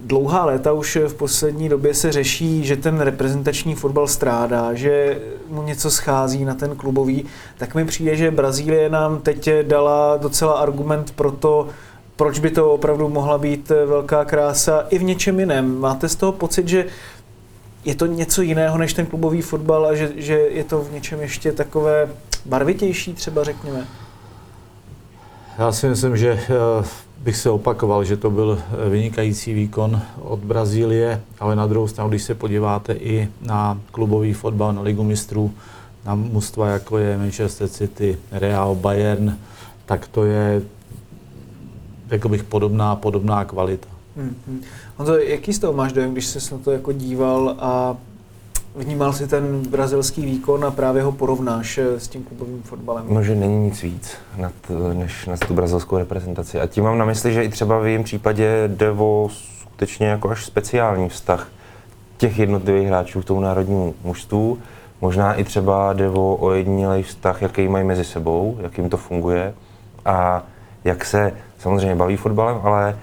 dlouhá 0.00 0.44
léta 0.44 0.72
už 0.72 0.96
v 0.96 1.14
poslední 1.14 1.68
době 1.68 1.94
se 1.94 2.12
řeší, 2.12 2.64
že 2.64 2.76
ten 2.76 3.00
reprezentační 3.00 3.74
fotbal 3.74 4.08
strádá, 4.08 4.74
že 4.74 5.20
mu 5.48 5.62
něco 5.62 5.90
schází 5.90 6.44
na 6.44 6.54
ten 6.54 6.76
klubový, 6.76 7.24
tak 7.58 7.74
mi 7.74 7.84
přijde, 7.84 8.16
že 8.16 8.30
Brazílie 8.30 8.90
nám 8.90 9.20
teď 9.20 9.50
dala 9.62 10.16
docela 10.16 10.52
argument 10.52 11.10
pro 11.10 11.30
to, 11.32 11.68
proč 12.18 12.38
by 12.38 12.50
to 12.50 12.72
opravdu 12.72 13.08
mohla 13.08 13.38
být 13.38 13.70
eh, 13.70 13.86
velká 13.86 14.24
krása 14.24 14.84
i 14.90 14.98
v 14.98 15.02
něčem 15.02 15.40
jiném. 15.40 15.80
Máte 15.80 16.08
z 16.08 16.16
toho 16.16 16.32
pocit, 16.32 16.68
že 16.68 16.86
je 17.84 17.94
to 17.94 18.06
něco 18.06 18.42
jiného 18.42 18.78
než 18.78 18.92
ten 18.92 19.06
klubový 19.06 19.42
fotbal 19.42 19.86
a 19.86 19.94
že, 19.94 20.12
že 20.16 20.34
je 20.34 20.64
to 20.64 20.80
v 20.80 20.92
něčem 20.92 21.20
ještě 21.20 21.52
takové 21.52 22.08
barvitější 22.46 23.14
třeba, 23.14 23.44
řekněme? 23.44 23.86
Já 25.58 25.72
si 25.72 25.88
myslím, 25.88 26.16
že 26.16 26.30
eh, 26.30 26.84
bych 27.18 27.36
se 27.36 27.50
opakoval, 27.50 28.04
že 28.04 28.16
to 28.16 28.30
byl 28.30 28.58
vynikající 28.88 29.54
výkon 29.54 30.02
od 30.22 30.38
Brazílie, 30.38 31.20
ale 31.40 31.56
na 31.56 31.66
druhou 31.66 31.88
stranu, 31.88 32.10
když 32.10 32.22
se 32.22 32.34
podíváte 32.34 32.92
i 32.92 33.28
na 33.40 33.80
klubový 33.90 34.32
fotbal, 34.32 34.72
na 34.72 34.82
ligu 34.82 35.04
mistrů, 35.04 35.54
na 36.04 36.14
mužstva, 36.14 36.68
jako 36.68 36.98
je 36.98 37.18
Manchester 37.18 37.68
City, 37.68 38.18
Real, 38.32 38.74
Bayern, 38.74 39.38
tak 39.86 40.08
to 40.08 40.24
je, 40.24 40.62
řekl 42.10 42.28
bych, 42.28 42.44
podobná, 42.44 42.96
podobná 42.96 43.44
kvalita. 43.44 43.88
Hmm. 44.16 44.60
Honzo, 44.96 45.18
jaký 45.18 45.52
z 45.52 45.58
toho 45.58 45.72
máš 45.72 45.92
dojem, 45.92 46.12
když 46.12 46.26
jsi 46.26 46.54
na 46.54 46.58
to 46.58 46.70
jako 46.70 46.92
díval 46.92 47.56
a 47.58 47.96
vnímal 48.76 49.12
si 49.12 49.26
ten 49.26 49.62
brazilský 49.70 50.26
výkon 50.26 50.64
a 50.64 50.70
právě 50.70 51.02
ho 51.02 51.12
porovnáš 51.12 51.78
eh, 51.78 52.00
s 52.00 52.08
tím 52.08 52.24
klubovým 52.24 52.62
fotbalem? 52.62 53.06
No, 53.08 53.22
že 53.22 53.34
není 53.34 53.64
nic 53.64 53.82
víc 53.82 54.16
nad, 54.36 54.52
než 54.92 55.26
na 55.26 55.36
tu 55.36 55.54
brazilskou 55.54 55.98
reprezentaci. 55.98 56.60
A 56.60 56.66
tím 56.66 56.84
mám 56.84 56.98
na 56.98 57.04
mysli, 57.04 57.32
že 57.32 57.44
i 57.44 57.48
třeba 57.48 57.78
v 57.78 57.86
jejím 57.86 58.04
případě 58.04 58.64
jde 58.68 58.90
o 58.90 59.28
skutečně 59.30 60.06
jako 60.06 60.30
až 60.30 60.44
speciální 60.44 61.08
vztah 61.08 61.48
těch 62.16 62.38
jednotlivých 62.38 62.86
hráčů 62.86 63.20
k 63.20 63.24
tomu 63.24 63.40
národnímu 63.40 63.94
mužstvu. 64.04 64.58
Možná 65.00 65.34
i 65.34 65.44
třeba 65.44 65.92
jde 65.92 66.08
o 66.08 66.34
ojedinělý 66.34 67.02
vztah, 67.02 67.42
jaký 67.42 67.68
mají 67.68 67.84
mezi 67.84 68.04
sebou, 68.04 68.58
jak 68.60 68.78
jim 68.78 68.88
to 68.88 68.96
funguje 68.96 69.54
a 70.04 70.42
jak 70.84 71.04
se 71.04 71.32
samozřejmě 71.58 71.94
baví 71.94 72.16
fotbalem, 72.16 72.60
ale 72.62 72.98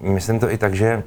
myslím 0.00 0.40
to 0.40 0.50
i 0.50 0.58
tak, 0.58 0.74
že 0.74 1.02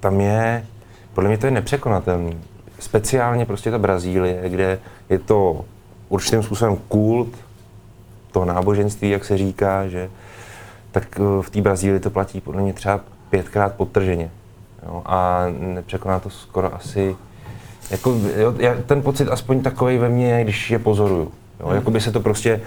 tam 0.00 0.20
je, 0.20 0.66
podle 1.14 1.28
mě 1.28 1.38
to 1.38 1.46
je 1.46 1.50
nepřekonatelný. 1.50 2.40
Speciálně 2.78 3.46
prostě 3.46 3.70
ta 3.70 3.78
Brazílie, 3.78 4.48
kde 4.48 4.78
je 5.10 5.18
to 5.18 5.64
určitým 6.08 6.42
způsobem 6.42 6.76
kult, 6.88 7.28
to 8.32 8.44
náboženství, 8.44 9.10
jak 9.10 9.24
se 9.24 9.38
říká, 9.38 9.88
že 9.88 10.10
tak 10.92 11.20
eh, 11.20 11.42
v 11.42 11.50
té 11.50 11.60
Brazílii 11.60 12.00
to 12.00 12.10
platí 12.10 12.40
podle 12.40 12.62
mě 12.62 12.72
třeba 12.72 13.00
pětkrát 13.30 13.74
podtrženě. 13.74 14.30
Jo, 14.86 15.02
a 15.06 15.44
nepřekoná 15.48 16.20
to 16.20 16.30
skoro 16.30 16.74
asi, 16.74 17.16
jako, 17.90 18.20
jo, 18.36 18.54
já, 18.58 18.74
ten 18.86 19.02
pocit 19.02 19.28
aspoň 19.28 19.62
takový 19.62 19.98
ve 19.98 20.08
mně, 20.08 20.44
když 20.44 20.70
je 20.70 20.78
pozoruju. 20.78 21.32
Jo, 21.60 21.70
jako 21.70 21.90
by 21.90 22.00
se 22.00 22.12
to 22.12 22.20
prostě, 22.20 22.60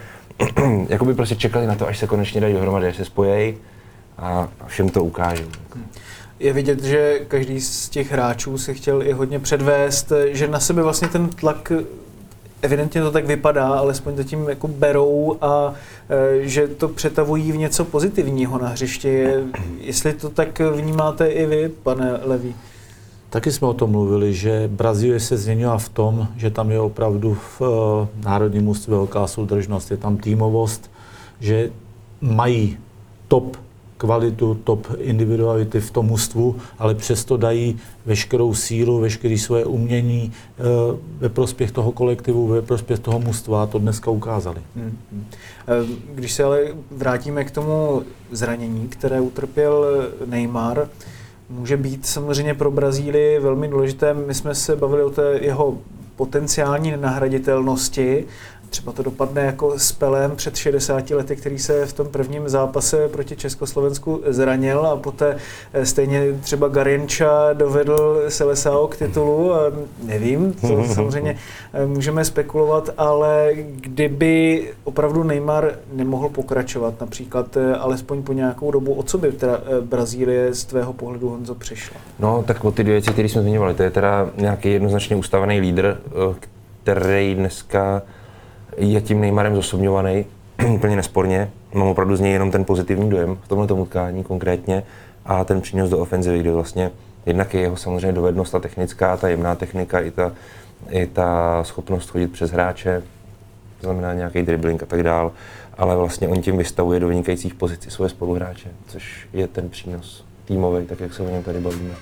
jako 0.89 1.05
by 1.05 1.13
prostě 1.13 1.35
čekali 1.35 1.67
na 1.67 1.75
to, 1.75 1.87
až 1.87 1.97
se 1.97 2.07
konečně 2.07 2.41
dají 2.41 2.53
dohromady, 2.53 2.87
až 2.87 2.95
se 2.95 3.05
spojejí 3.05 3.57
a 4.17 4.49
všem 4.67 4.89
to 4.89 5.03
ukážu. 5.03 5.43
Je 6.39 6.53
vidět, 6.53 6.83
že 6.83 7.19
každý 7.27 7.61
z 7.61 7.89
těch 7.89 8.11
hráčů 8.11 8.57
se 8.57 8.73
chtěl 8.73 9.03
i 9.03 9.11
hodně 9.11 9.39
předvést, 9.39 10.11
že 10.31 10.47
na 10.47 10.59
sebe 10.59 10.83
vlastně 10.83 11.07
ten 11.07 11.29
tlak 11.29 11.71
evidentně 12.61 13.01
to 13.01 13.11
tak 13.11 13.25
vypadá, 13.25 13.67
alespoň 13.67 14.15
to 14.15 14.23
tím 14.23 14.49
jako 14.49 14.67
berou 14.67 15.37
a 15.41 15.73
e, 16.09 16.47
že 16.47 16.67
to 16.67 16.87
přetavují 16.87 17.51
v 17.51 17.57
něco 17.57 17.85
pozitivního 17.85 18.59
na 18.59 18.67
hřišti. 18.67 19.27
Jestli 19.79 20.13
to 20.13 20.29
tak 20.29 20.59
vnímáte 20.59 21.27
i 21.27 21.45
vy, 21.45 21.69
pane 21.83 22.19
Levý? 22.23 22.55
Taky 23.29 23.51
jsme 23.51 23.67
o 23.67 23.73
tom 23.73 23.91
mluvili, 23.91 24.33
že 24.33 24.69
Brazílie 24.73 25.19
se 25.19 25.37
změnila 25.37 25.77
v 25.77 25.89
tom, 25.89 26.27
že 26.37 26.49
tam 26.49 26.71
je 26.71 26.79
opravdu 26.79 27.33
v 27.33 27.61
uh, 27.61 27.67
národním 28.23 28.63
mužstvu 28.63 28.91
velká 28.91 29.27
soudržnost, 29.27 29.91
je 29.91 29.97
tam 29.97 30.17
týmovost, 30.17 30.91
že 31.39 31.71
mají 32.21 32.77
top 33.27 33.57
kvalitu, 33.99 34.55
top 34.63 34.87
individuality 34.97 35.79
v 35.79 35.91
tom 35.91 36.05
mužstvu, 36.05 36.55
ale 36.79 36.95
přesto 36.95 37.37
dají 37.37 37.79
veškerou 38.05 38.53
sílu, 38.53 38.99
veškeré 38.99 39.37
svoje 39.37 39.65
umění 39.65 40.31
eh, 40.31 40.63
ve 41.19 41.29
prospěch 41.29 41.71
toho 41.71 41.91
kolektivu, 41.91 42.47
ve 42.47 42.61
prospěch 42.61 42.99
toho 42.99 43.19
mužstva 43.19 43.63
a 43.63 43.65
to 43.65 43.79
dneska 43.79 44.11
ukázali. 44.11 44.61
Hmm. 44.75 44.97
Eh, 45.67 45.85
když 46.15 46.33
se 46.33 46.43
ale 46.43 46.59
vrátíme 46.91 47.43
k 47.43 47.51
tomu 47.51 48.03
zranění, 48.31 48.87
které 48.87 49.21
utrpěl 49.21 49.85
Neymar, 50.25 50.87
může 51.49 51.77
být 51.77 52.05
samozřejmě 52.05 52.53
pro 52.53 52.71
Brazílii 52.71 53.39
velmi 53.39 53.67
důležité. 53.67 54.13
My 54.13 54.33
jsme 54.33 54.55
se 54.55 54.75
bavili 54.75 55.03
o 55.03 55.09
té 55.09 55.39
jeho 55.41 55.77
potenciální 56.15 56.93
nahraditelnosti 56.97 58.25
třeba 58.69 58.91
to 58.91 59.03
dopadne 59.03 59.41
jako 59.41 59.79
s 59.79 59.91
Pelem 59.91 60.35
před 60.35 60.55
60 60.55 61.09
lety, 61.09 61.35
který 61.35 61.59
se 61.59 61.85
v 61.85 61.93
tom 61.93 62.07
prvním 62.07 62.49
zápase 62.49 63.07
proti 63.07 63.35
Československu 63.35 64.21
zranil 64.27 64.85
a 64.85 64.95
poté 64.95 65.37
eh, 65.73 65.85
stejně 65.85 66.33
třeba 66.41 66.67
Garinča 66.67 67.53
dovedl 67.53 68.23
Selesao 68.27 68.87
k 68.87 68.95
titulu 68.97 69.51
nevím, 70.03 70.53
to 70.53 70.83
samozřejmě 70.93 71.37
eh, 71.73 71.85
můžeme 71.85 72.25
spekulovat, 72.25 72.89
ale 72.97 73.49
kdyby 73.55 74.69
opravdu 74.83 75.23
Neymar 75.23 75.71
nemohl 75.93 76.29
pokračovat 76.29 77.01
například 77.01 77.57
eh, 77.57 77.75
alespoň 77.75 78.23
po 78.23 78.33
nějakou 78.33 78.71
dobu, 78.71 78.93
o 78.93 79.03
co 79.03 79.17
by 79.17 79.31
teda 79.31 79.61
Brazílie 79.81 80.53
z 80.53 80.65
tvého 80.65 80.93
pohledu 80.93 81.29
Honzo 81.29 81.55
přišla? 81.55 81.97
No 82.19 82.43
tak 82.47 82.65
o 82.65 82.71
ty 82.71 82.83
dvě 82.83 82.93
věci, 82.93 83.11
které 83.11 83.29
jsme 83.29 83.41
zmiňovali, 83.41 83.73
to 83.73 83.83
je 83.83 83.91
teda 83.91 84.29
nějaký 84.37 84.71
jednoznačně 84.71 85.15
ustavený 85.15 85.59
lídr, 85.59 85.97
který 86.83 87.35
dneska 87.35 88.01
je 88.79 89.01
tím 89.01 89.21
Neymarem 89.21 89.55
zosobňovaný, 89.55 90.25
úplně 90.73 90.95
nesporně. 90.95 91.51
Mám 91.73 91.87
opravdu 91.87 92.15
z 92.15 92.19
něj 92.19 92.33
jenom 92.33 92.51
ten 92.51 92.65
pozitivní 92.65 93.09
dojem 93.09 93.37
v 93.41 93.47
tomhle 93.47 93.67
utkání 93.67 94.23
konkrétně 94.23 94.83
a 95.25 95.43
ten 95.43 95.61
přínos 95.61 95.89
do 95.89 95.99
ofenzivy, 95.99 96.39
kde 96.39 96.51
vlastně 96.51 96.91
jednak 97.25 97.53
je 97.53 97.61
jeho 97.61 97.77
samozřejmě 97.77 98.11
dovednost, 98.11 98.51
ta 98.51 98.59
technická, 98.59 99.17
ta 99.17 99.29
jemná 99.29 99.55
technika, 99.55 99.99
i 99.99 100.11
ta, 100.11 100.31
i 100.89 101.07
ta 101.07 101.63
schopnost 101.63 102.09
chodit 102.09 102.27
přes 102.27 102.51
hráče, 102.51 103.03
to 103.81 103.87
znamená 103.87 104.13
nějaký 104.13 104.41
dribbling 104.41 104.83
a 104.83 104.85
tak 104.85 105.03
dál, 105.03 105.31
ale 105.77 105.95
vlastně 105.95 106.27
on 106.27 106.41
tím 106.41 106.57
vystavuje 106.57 106.99
do 106.99 107.07
vynikajících 107.07 107.53
pozicí 107.53 107.91
svoje 107.91 108.09
spoluhráče, 108.09 108.69
což 108.87 109.27
je 109.33 109.47
ten 109.47 109.69
přínos 109.69 110.25
týmový, 110.45 110.85
tak 110.85 110.99
jak 110.99 111.13
se 111.13 111.23
o 111.23 111.29
něm 111.29 111.43
tady 111.43 111.59
bavíme. 111.59 111.93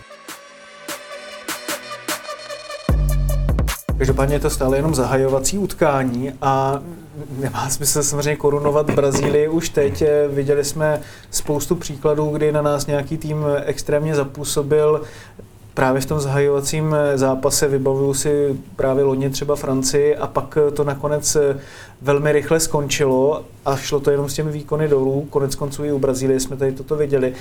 Každopádně 3.98 4.36
je 4.36 4.40
to 4.40 4.50
stále 4.50 4.78
jenom 4.78 4.96
zahajovací 4.96 5.58
utkání 5.58 6.34
a 6.42 6.82
nemá 7.40 7.70
smysl 7.70 8.04
samozřejmě 8.04 8.36
korunovat 8.36 8.90
Brazílii 8.90 9.48
už 9.48 9.70
teď. 9.70 10.04
Viděli 10.30 10.64
jsme 10.64 11.02
spoustu 11.32 11.76
příkladů, 11.76 12.30
kdy 12.30 12.52
na 12.52 12.62
nás 12.62 12.88
nějaký 12.88 13.18
tým 13.18 13.46
extrémně 13.66 14.16
zapůsobil 14.16 15.02
právě 15.74 16.02
v 16.02 16.06
tom 16.06 16.20
zahajovacím 16.20 16.96
zápase 17.16 17.68
vybavuju 17.68 18.14
si 18.14 18.58
právě 18.76 19.04
lodně 19.04 19.30
třeba 19.30 19.56
Francii 19.56 20.16
a 20.16 20.28
pak 20.28 20.58
to 20.74 20.84
nakonec 20.84 21.38
velmi 22.02 22.32
rychle 22.32 22.60
skončilo 22.60 23.44
a 23.66 23.76
šlo 23.76 24.00
to 24.00 24.12
jenom 24.12 24.30
s 24.30 24.34
těmi 24.34 24.52
výkony 24.52 24.88
dolů. 24.88 25.28
Konec 25.30 25.56
konců 25.56 25.84
i 25.84 25.92
u 25.92 26.00
Brazílie 26.00 26.40
jsme 26.40 26.58
tady 26.58 26.72
toto 26.72 26.96
viděli. 26.96 27.34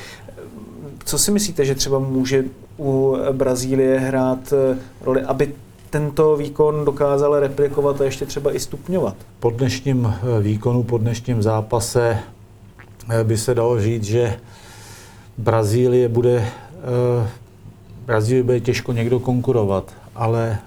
Co 1.05 1.19
si 1.19 1.31
myslíte, 1.31 1.65
že 1.65 1.75
třeba 1.75 1.99
může 1.99 2.45
u 2.79 3.17
Brazílie 3.33 3.99
hrát 3.99 4.55
roli, 5.01 5.23
aby 5.23 5.53
tento 5.97 6.37
výkon 6.37 6.85
dokázal 6.85 7.41
replikovat 7.41 8.01
a 8.01 8.05
ještě 8.05 8.27
třeba 8.27 8.57
i 8.57 8.61
stupňovat. 8.61 9.17
Po 9.41 9.51
dnešním 9.51 10.15
eh, 10.15 10.43
výkonu, 10.43 10.83
po 10.83 10.99
dnešním 10.99 11.43
zápase 11.43 12.19
eh, 13.11 13.25
by 13.25 13.37
se 13.37 13.55
dalo 13.55 13.81
říct, 13.81 14.05
že 14.05 14.37
Brazílie 15.39 16.09
bude, 16.09 16.37
eh, 16.37 17.29
Brazílie 18.07 18.43
bude 18.43 18.61
těžko 18.61 18.93
někdo 18.93 19.21
konkurovat, 19.21 19.93
ale 20.15 20.59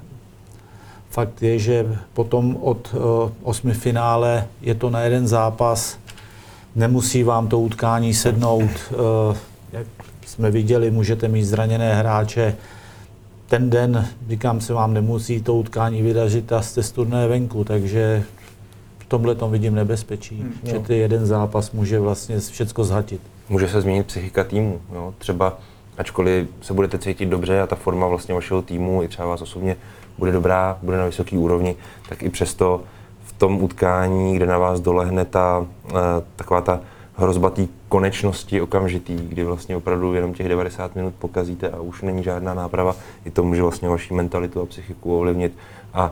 fakt 1.10 1.44
je, 1.44 1.60
že 1.60 1.98
potom 2.14 2.58
od 2.62 2.96
osmi 3.44 3.74
finále 3.74 4.48
je 4.62 4.76
to 4.76 4.90
na 4.90 5.02
jeden 5.02 5.28
zápas, 5.28 5.98
nemusí 6.76 7.24
vám 7.24 7.48
to 7.48 7.60
utkání 7.60 8.14
sednout, 8.14 8.72
jak 9.72 9.88
jsme 10.26 10.52
viděli, 10.52 10.92
můžete 10.92 11.28
mít 11.28 11.44
zraněné 11.44 11.96
hráče, 11.96 12.56
ten 13.50 13.70
den, 13.70 14.08
říkám 14.30 14.62
se 14.62 14.74
vám, 14.74 14.94
nemusí 14.94 15.42
to 15.42 15.56
utkání 15.56 16.02
vydařit 16.02 16.54
a 16.54 16.62
jste 16.62 16.84
z 16.84 16.92
turné 16.92 17.28
venku, 17.28 17.64
takže 17.64 18.24
v 19.00 19.06
tomhle 19.06 19.36
tom 19.36 19.52
vidím 19.52 19.76
nebezpečí, 19.76 20.36
hmm, 20.36 20.54
že 20.64 20.80
ty 20.80 20.98
jeden 20.98 21.26
zápas 21.26 21.72
může 21.72 22.00
vlastně 22.00 22.40
všechno 22.40 22.84
zhatit. 22.84 23.22
Může 23.50 23.70
se 23.70 23.82
změnit 23.82 24.08
psychika 24.08 24.44
týmu, 24.44 24.82
jo? 24.94 25.14
třeba 25.18 25.58
ačkoliv 25.98 26.48
se 26.62 26.74
budete 26.74 26.98
cítit 26.98 27.26
dobře 27.26 27.62
a 27.62 27.68
ta 27.68 27.76
forma 27.76 28.08
vlastně 28.08 28.36
vašeho 28.36 28.62
týmu 28.62 29.04
i 29.04 29.08
třeba 29.08 29.28
vás 29.28 29.42
osobně 29.42 29.76
bude 30.18 30.32
dobrá, 30.32 30.78
bude 30.82 30.98
na 30.98 31.06
vysoké 31.06 31.38
úrovni, 31.38 31.76
tak 32.10 32.24
i 32.24 32.30
přesto 32.30 32.82
v 33.24 33.34
tom 33.34 33.64
utkání, 33.64 34.36
kde 34.36 34.46
na 34.46 34.58
vás 34.58 34.80
dolehne 34.80 35.26
ta, 35.26 35.66
eh, 35.90 35.94
taková 36.36 36.62
ta 36.62 36.82
hrozba 37.20 37.50
té 37.50 37.68
konečnosti 37.90 38.62
okamžitý, 38.62 39.16
kdy 39.16 39.44
vlastně 39.44 39.76
opravdu 39.76 40.14
jenom 40.14 40.34
těch 40.34 40.50
90 40.50 40.96
minut 40.96 41.14
pokazíte 41.20 41.70
a 41.70 41.80
už 41.80 42.02
není 42.02 42.24
žádná 42.24 42.54
náprava, 42.54 42.96
i 43.26 43.32
to 43.32 43.44
může 43.44 43.62
vlastně 43.62 43.90
vaši 43.90 44.14
mentalitu 44.14 44.62
a 44.62 44.66
psychiku 44.66 45.18
ovlivnit 45.18 45.54
a 45.94 46.12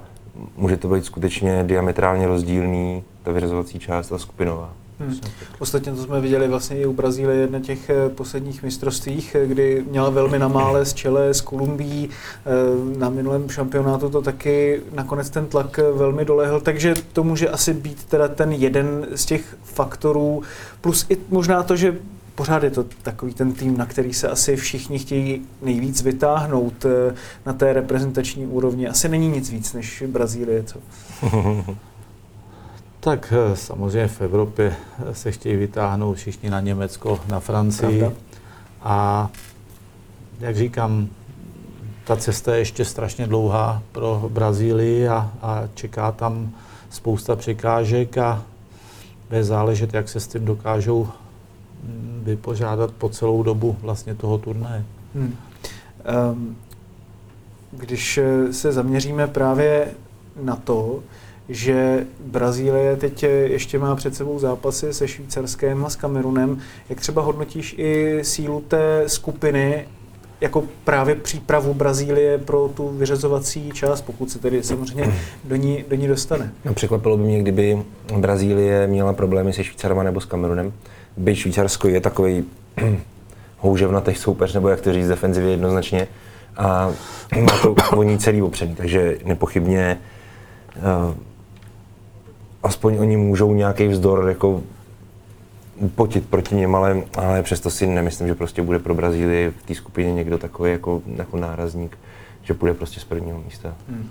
může 0.57 0.77
to 0.77 0.87
být 0.87 1.05
skutečně 1.05 1.63
diametrálně 1.63 2.27
rozdílný, 2.27 3.03
ta 3.23 3.31
vyrazovací 3.31 3.79
část 3.79 4.11
a 4.11 4.17
skupinová. 4.17 4.73
Hmm. 4.99 5.15
Ostatně 5.59 5.91
to 5.91 6.03
jsme 6.03 6.21
viděli 6.21 6.47
vlastně 6.47 6.77
i 6.77 6.85
u 6.85 6.93
Brazílie 6.93 7.47
na 7.47 7.59
těch 7.59 7.89
eh, 7.89 8.09
posledních 8.09 8.63
mistrovstvích, 8.63 9.35
eh, 9.35 9.47
kdy 9.47 9.85
měla 9.89 10.09
velmi 10.09 10.39
na 10.39 10.47
mále 10.47 10.85
z 10.85 10.93
čele 10.93 11.33
s 11.33 11.41
Kolumbií. 11.41 12.09
Eh, 12.09 12.99
na 12.99 13.09
minulém 13.09 13.49
šampionátu 13.49 14.09
to 14.09 14.21
taky 14.21 14.81
nakonec 14.93 15.29
ten 15.29 15.45
tlak 15.45 15.77
velmi 15.77 16.25
dolehl, 16.25 16.61
takže 16.61 16.93
to 17.13 17.23
může 17.23 17.49
asi 17.49 17.73
být 17.73 18.05
teda 18.05 18.27
ten 18.27 18.51
jeden 18.51 19.07
z 19.15 19.25
těch 19.25 19.57
faktorů, 19.63 20.43
plus 20.81 21.05
i 21.09 21.17
možná 21.29 21.63
to, 21.63 21.75
že 21.75 21.97
pořád 22.35 22.63
je 22.63 22.71
to 22.71 22.85
takový 23.03 23.33
ten 23.33 23.53
tým, 23.53 23.77
na 23.77 23.85
který 23.85 24.13
se 24.13 24.27
asi 24.27 24.55
všichni 24.55 24.99
chtějí 24.99 25.45
nejvíc 25.61 26.01
vytáhnout 26.01 26.85
na 27.45 27.53
té 27.53 27.73
reprezentační 27.73 28.47
úrovni. 28.47 28.87
Asi 28.87 29.09
není 29.09 29.27
nic 29.27 29.49
víc 29.49 29.73
než 29.73 30.03
Brazílie, 30.07 30.63
co? 30.63 30.79
tak 32.99 33.33
eh, 33.37 33.55
samozřejmě 33.55 34.07
v 34.07 34.21
Evropě 34.21 34.75
se 35.11 35.31
chtějí 35.31 35.55
vytáhnout 35.55 36.17
všichni 36.17 36.49
na 36.49 36.59
Německo, 36.59 37.19
na 37.27 37.39
Francii. 37.39 37.99
Pravda. 37.99 38.17
A 38.81 39.29
jak 40.39 40.55
říkám, 40.57 41.07
ta 42.03 42.15
cesta 42.15 42.53
je 42.53 42.59
ještě 42.59 42.85
strašně 42.85 43.27
dlouhá 43.27 43.81
pro 43.91 44.29
Brazílii 44.33 45.07
a, 45.07 45.31
a 45.41 45.63
čeká 45.73 46.11
tam 46.11 46.51
spousta 46.89 47.35
překážek 47.35 48.17
a 48.17 48.43
bude 49.29 49.43
záležet, 49.43 49.93
jak 49.93 50.09
se 50.09 50.19
s 50.19 50.27
tím 50.27 50.45
dokážou 50.45 51.07
mm, 51.83 52.21
vypořádat 52.25 52.91
po 52.91 53.09
celou 53.09 53.43
dobu 53.43 53.77
vlastně 53.81 54.15
toho 54.15 54.37
turnaje. 54.37 54.85
Hmm. 55.15 55.35
Um, 56.31 56.55
když 57.71 58.17
eh, 58.17 58.53
se 58.53 58.71
zaměříme 58.71 59.27
právě 59.27 59.87
na 60.41 60.55
to, 60.55 61.03
že 61.49 62.05
Brazílie 62.19 62.95
teď 62.95 63.23
ještě 63.43 63.79
má 63.79 63.95
před 63.95 64.15
sebou 64.15 64.39
zápasy 64.39 64.93
se 64.93 65.07
Švýcarskem 65.07 65.85
a 65.85 65.89
s 65.89 65.95
Kamerunem. 65.95 66.59
Jak 66.89 67.01
třeba 67.01 67.21
hodnotíš 67.21 67.75
i 67.77 68.19
sílu 68.21 68.61
té 68.61 69.03
skupiny 69.07 69.85
jako 70.41 70.63
právě 70.83 71.15
přípravu 71.15 71.73
Brazílie 71.73 72.37
pro 72.37 72.67
tu 72.67 72.89
vyřazovací 72.89 73.71
část, 73.71 74.01
pokud 74.01 74.31
se 74.31 74.39
tedy 74.39 74.63
samozřejmě 74.63 75.13
do 75.43 75.55
ní, 75.55 75.85
do 75.87 75.95
ní 75.95 76.07
dostane. 76.07 76.53
No, 76.65 76.73
překvapilo 76.73 77.17
by 77.17 77.23
mě, 77.23 77.39
kdyby 77.39 77.83
Brazílie 78.17 78.87
měla 78.87 79.13
problémy 79.13 79.53
se 79.53 79.63
Švýcarama 79.63 80.03
nebo 80.03 80.21
s 80.21 80.25
Kamerunem. 80.25 80.73
By 81.17 81.35
Švýcarsko 81.35 81.87
je 81.87 82.01
takový 82.01 82.45
houževnatý 83.57 84.15
soupeř, 84.15 84.53
nebo 84.53 84.69
jak 84.69 84.81
to 84.81 84.93
říct, 84.93 85.07
defenzivě 85.07 85.51
jednoznačně. 85.51 86.07
A 86.57 86.91
má 87.41 87.59
to 87.61 87.75
oni 87.97 88.17
celý 88.17 88.41
opřený, 88.41 88.75
takže 88.75 89.17
nepochybně 89.25 89.97
uh, 90.77 91.13
aspoň 92.67 92.97
oni 92.97 93.17
můžou 93.17 93.53
nějaký 93.53 93.87
vzdor 93.87 94.25
jako 94.27 94.61
potit 95.95 96.29
proti 96.29 96.55
něm, 96.55 96.75
ale, 96.75 97.03
ale 97.17 97.43
přesto 97.43 97.69
si 97.69 97.87
nemyslím, 97.87 98.27
že 98.27 98.35
prostě 98.35 98.61
bude 98.61 98.79
pro 98.79 98.95
Brazílii 98.95 99.49
v 99.49 99.63
té 99.63 99.75
skupině 99.75 100.13
někdo 100.13 100.37
takový 100.37 100.71
jako, 100.71 101.01
jako 101.15 101.37
nárazník, 101.37 101.97
že 102.43 102.53
půjde 102.53 102.73
prostě 102.73 102.99
z 102.99 103.03
prvního 103.03 103.41
místa. 103.45 103.75
Hmm. 103.89 104.09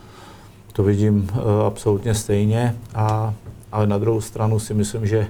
To 0.72 0.82
vidím 0.82 1.16
uh, 1.32 1.66
absolutně 1.66 2.14
stejně, 2.14 2.76
a, 2.94 3.34
ale 3.72 3.86
na 3.86 3.98
druhou 3.98 4.20
stranu 4.20 4.58
si 4.58 4.74
myslím, 4.74 5.06
že 5.06 5.28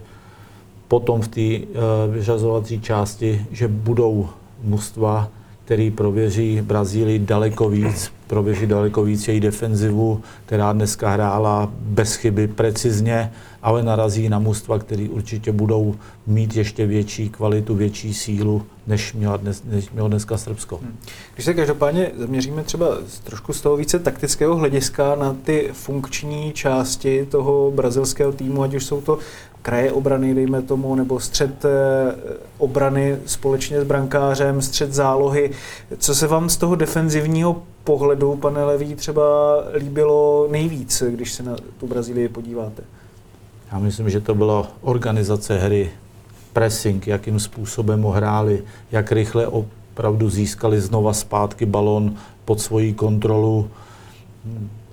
potom 0.89 1.21
v 1.21 1.29
té 1.29 1.67
uh, 1.67 2.15
vyřazovací 2.15 2.81
části, 2.81 3.47
že 3.51 3.69
budou 3.69 4.29
mužstva, 4.63 5.29
který 5.67 5.91
prověří 5.91 6.63
Brazílii 6.63 7.19
daleko 7.19 7.69
víc, 7.69 8.13
prověří 8.27 8.67
daleko 8.67 9.03
víc 9.03 9.29
její 9.29 9.41
defenzivu, 9.41 10.21
která 10.47 10.73
dneska 10.73 11.11
hrála 11.11 11.73
bez 11.81 12.15
chyby, 12.15 12.49
precizně, 12.49 13.33
ale 13.63 13.83
narazí 13.83 14.29
na 14.29 14.39
mužstva, 14.39 14.79
který 14.79 15.09
určitě 15.09 15.53
budou 15.53 15.95
mít 16.27 16.57
ještě 16.57 16.87
větší 16.87 17.29
kvalitu, 17.29 17.75
větší 17.75 18.15
sílu, 18.15 18.67
než 18.87 19.13
mělo, 19.13 19.37
dnes, 19.37 19.63
než 19.65 19.91
mělo 19.91 20.09
dneska 20.09 20.39
Srbsko. 20.39 20.77
Hmm. 20.77 20.97
Když 21.35 21.45
se 21.45 21.55
každopádně 21.55 22.11
zaměříme 22.17 22.63
třeba 22.63 22.87
trošku 23.25 23.53
z 23.53 23.61
toho 23.61 23.77
více 23.77 23.99
taktického 23.99 24.57
hlediska 24.57 25.15
na 25.15 25.37
ty 25.45 25.69
funkční 25.73 26.53
části 26.53 27.27
toho 27.31 27.71
brazilského 27.71 28.33
týmu, 28.33 28.63
ať 28.63 28.75
už 28.75 28.85
jsou 28.85 29.01
to 29.01 29.19
kraje 29.67 29.93
obrany, 29.93 30.35
dejme 30.35 30.63
tomu, 30.63 30.95
nebo 30.95 31.21
střed 31.21 31.65
eh, 31.65 31.69
obrany 32.59 33.17
společně 33.27 33.81
s 33.81 33.85
brankářem, 33.85 34.63
střed 34.63 34.95
zálohy. 34.95 35.51
Co 35.99 36.15
se 36.15 36.27
vám 36.27 36.49
z 36.49 36.57
toho 36.57 36.75
defenzivního 36.75 37.63
pohledu, 37.85 38.37
pane 38.37 38.65
Levý, 38.65 38.95
třeba 38.95 39.23
líbilo 39.75 40.49
nejvíc, 40.51 41.03
když 41.11 41.33
se 41.33 41.43
na 41.43 41.57
tu 41.81 41.87
Brazílii 41.87 42.29
podíváte? 42.29 42.83
Já 43.73 43.79
myslím, 43.79 44.11
že 44.11 44.21
to 44.21 44.35
byla 44.35 44.69
organizace 44.81 45.59
hry, 45.59 45.91
pressing, 46.53 47.07
jakým 47.07 47.41
způsobem 47.41 48.03
ho 48.03 48.11
hráli, 48.11 48.63
jak 48.93 49.13
rychle 49.13 49.47
opravdu 49.47 50.31
získali 50.31 50.81
znova 50.81 51.13
zpátky 51.13 51.67
balon 51.67 52.15
pod 52.45 52.61
svoji 52.61 52.95
kontrolu. 52.95 53.71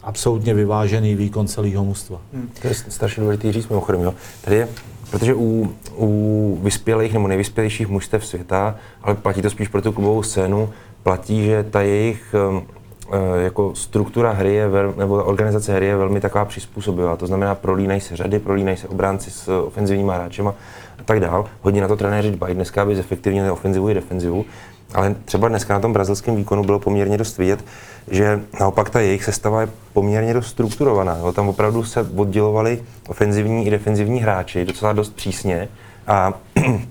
Absolutně 0.04 0.54
vyvážený 0.54 1.16
výkon 1.16 1.48
celého 1.48 1.86
mužstva. 1.86 2.22
Hmm. 2.34 2.50
To 2.62 2.68
je 2.68 2.74
strašně 2.74 3.22
důležitý 3.22 3.52
říct 3.52 3.68
mimochodem. 3.68 4.02
Jo. 4.02 4.14
Tady 4.42 4.56
je, 4.56 4.68
protože 5.12 5.34
u, 5.36 5.74
u 5.96 6.60
vyspělých 6.64 7.14
nebo 7.14 7.28
nejvyspělejších 7.28 7.88
mužstev 7.88 8.26
světa, 8.26 8.76
ale 9.02 9.16
platí 9.16 9.42
to 9.42 9.50
spíš 9.50 9.68
pro 9.68 9.82
tu 9.82 9.92
klubovou 9.92 10.24
scénu, 10.24 10.70
platí, 11.04 11.46
že 11.46 11.64
ta 11.64 11.82
jejich 11.82 12.36
um, 12.50 12.64
Eh, 13.12 13.44
jako 13.44 13.76
struktura 13.76 14.32
hry 14.32 14.54
je 14.54 14.68
vel, 14.68 14.94
nebo 14.98 15.16
organizace 15.16 15.74
hry 15.74 15.86
je 15.86 15.98
velmi 15.98 16.22
taková 16.22 16.46
přizpůsobivá. 16.46 17.16
To 17.16 17.28
znamená, 17.28 17.56
prolínají 17.56 18.02
se 18.02 18.16
řady, 18.16 18.40
prolínají 18.40 18.78
se 18.78 18.88
obránci 18.88 19.32
s 19.32 19.48
ofenzivními 19.48 20.12
hráčema 20.16 20.56
a 21.00 21.04
tak 21.04 21.20
dál. 21.20 21.46
Hodně 21.62 21.82
na 21.82 21.88
to 21.88 21.96
trenéři 21.96 22.32
dbají 22.32 22.56
dneska, 22.56 22.82
aby 22.82 22.96
zefektivnili 22.96 23.52
ofenzivu 23.52 23.90
i 23.90 23.94
defenzivu. 23.94 24.46
Ale 24.94 25.16
třeba 25.26 25.48
dneska 25.48 25.74
na 25.74 25.80
tom 25.80 25.94
brazilském 25.94 26.36
výkonu 26.36 26.64
bylo 26.64 26.80
poměrně 26.80 27.18
dost 27.18 27.38
vidět, 27.38 27.66
že 28.12 28.40
naopak 28.60 28.90
ta 28.90 29.00
jejich 29.00 29.24
sestava 29.24 29.62
je 29.62 29.70
poměrně 29.94 30.34
dost 30.34 30.48
strukturovaná. 30.48 31.18
Jo. 31.18 31.32
Tam 31.32 31.50
opravdu 31.50 31.84
se 31.84 32.08
oddělovali 32.16 32.84
ofenzivní 33.08 33.68
i 33.68 33.70
defenzivní 33.70 34.20
hráči 34.20 34.66
docela 34.66 34.94
dost 34.94 35.16
přísně 35.16 35.68
a 36.08 36.34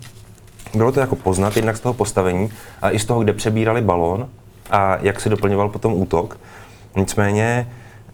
bylo 0.74 0.92
to 0.92 1.00
jako 1.00 1.16
poznat 1.16 1.56
jednak 1.56 1.76
z 1.76 1.80
toho 1.80 1.94
postavení 1.94 2.50
a 2.82 2.90
i 2.90 2.98
z 2.98 3.04
toho, 3.04 3.20
kde 3.20 3.32
přebírali 3.32 3.80
balón 3.80 4.28
a 4.70 4.96
jak 5.00 5.20
se 5.20 5.28
doplňoval 5.28 5.68
potom 5.68 5.92
útok. 5.92 6.38
Nicméně, 6.96 7.68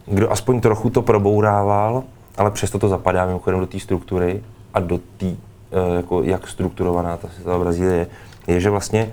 kdo 0.06 0.32
aspoň 0.32 0.60
trochu 0.60 0.90
to 0.90 1.02
probourával, 1.02 2.02
ale 2.36 2.50
přesto 2.50 2.78
to 2.78 2.88
zapadá 2.88 3.26
mimochodem 3.26 3.60
do 3.60 3.66
té 3.66 3.80
struktury 3.80 4.42
a 4.74 4.80
do 4.80 4.98
té, 4.98 5.26
eh, 5.26 5.96
jako 5.96 6.22
jak 6.22 6.48
strukturovaná 6.48 7.16
ta 7.16 7.28
světová 7.28 7.58
Brazílie 7.58 8.06
je, 8.46 8.60
že 8.60 8.70
vlastně 8.70 9.12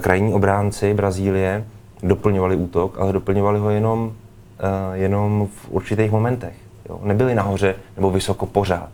krajní 0.00 0.34
obránci 0.34 0.94
Brazílie 0.94 1.64
doplňovali 2.02 2.56
útok, 2.56 2.96
ale 3.00 3.12
doplňovali 3.12 3.58
ho 3.58 3.70
jenom, 3.70 4.12
eh, 4.58 4.98
jenom 4.98 5.48
v 5.54 5.70
určitých 5.70 6.10
momentech. 6.10 6.54
Jo? 6.88 7.00
Nebyli 7.02 7.34
nahoře 7.34 7.74
nebo 7.96 8.10
vysoko 8.10 8.46
pořád. 8.46 8.90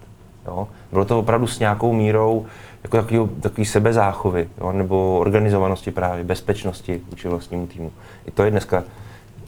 Jo? 0.47 0.69
Bylo 0.93 1.05
to 1.05 1.19
opravdu 1.19 1.47
s 1.47 1.59
nějakou 1.59 1.93
mírou 1.93 2.47
jako 2.83 2.97
takový, 2.97 3.31
takový 3.41 3.65
sebezáchovy, 3.65 4.49
jo, 4.61 4.73
nebo 4.73 5.19
organizovanosti 5.19 5.91
právě, 5.91 6.25
bezpečnosti 6.25 7.01
vůči 7.11 7.29
vlastnímu 7.29 7.67
týmu. 7.67 7.93
I 8.27 8.31
to 8.31 8.45
je 8.45 8.51
dneska, 8.51 8.85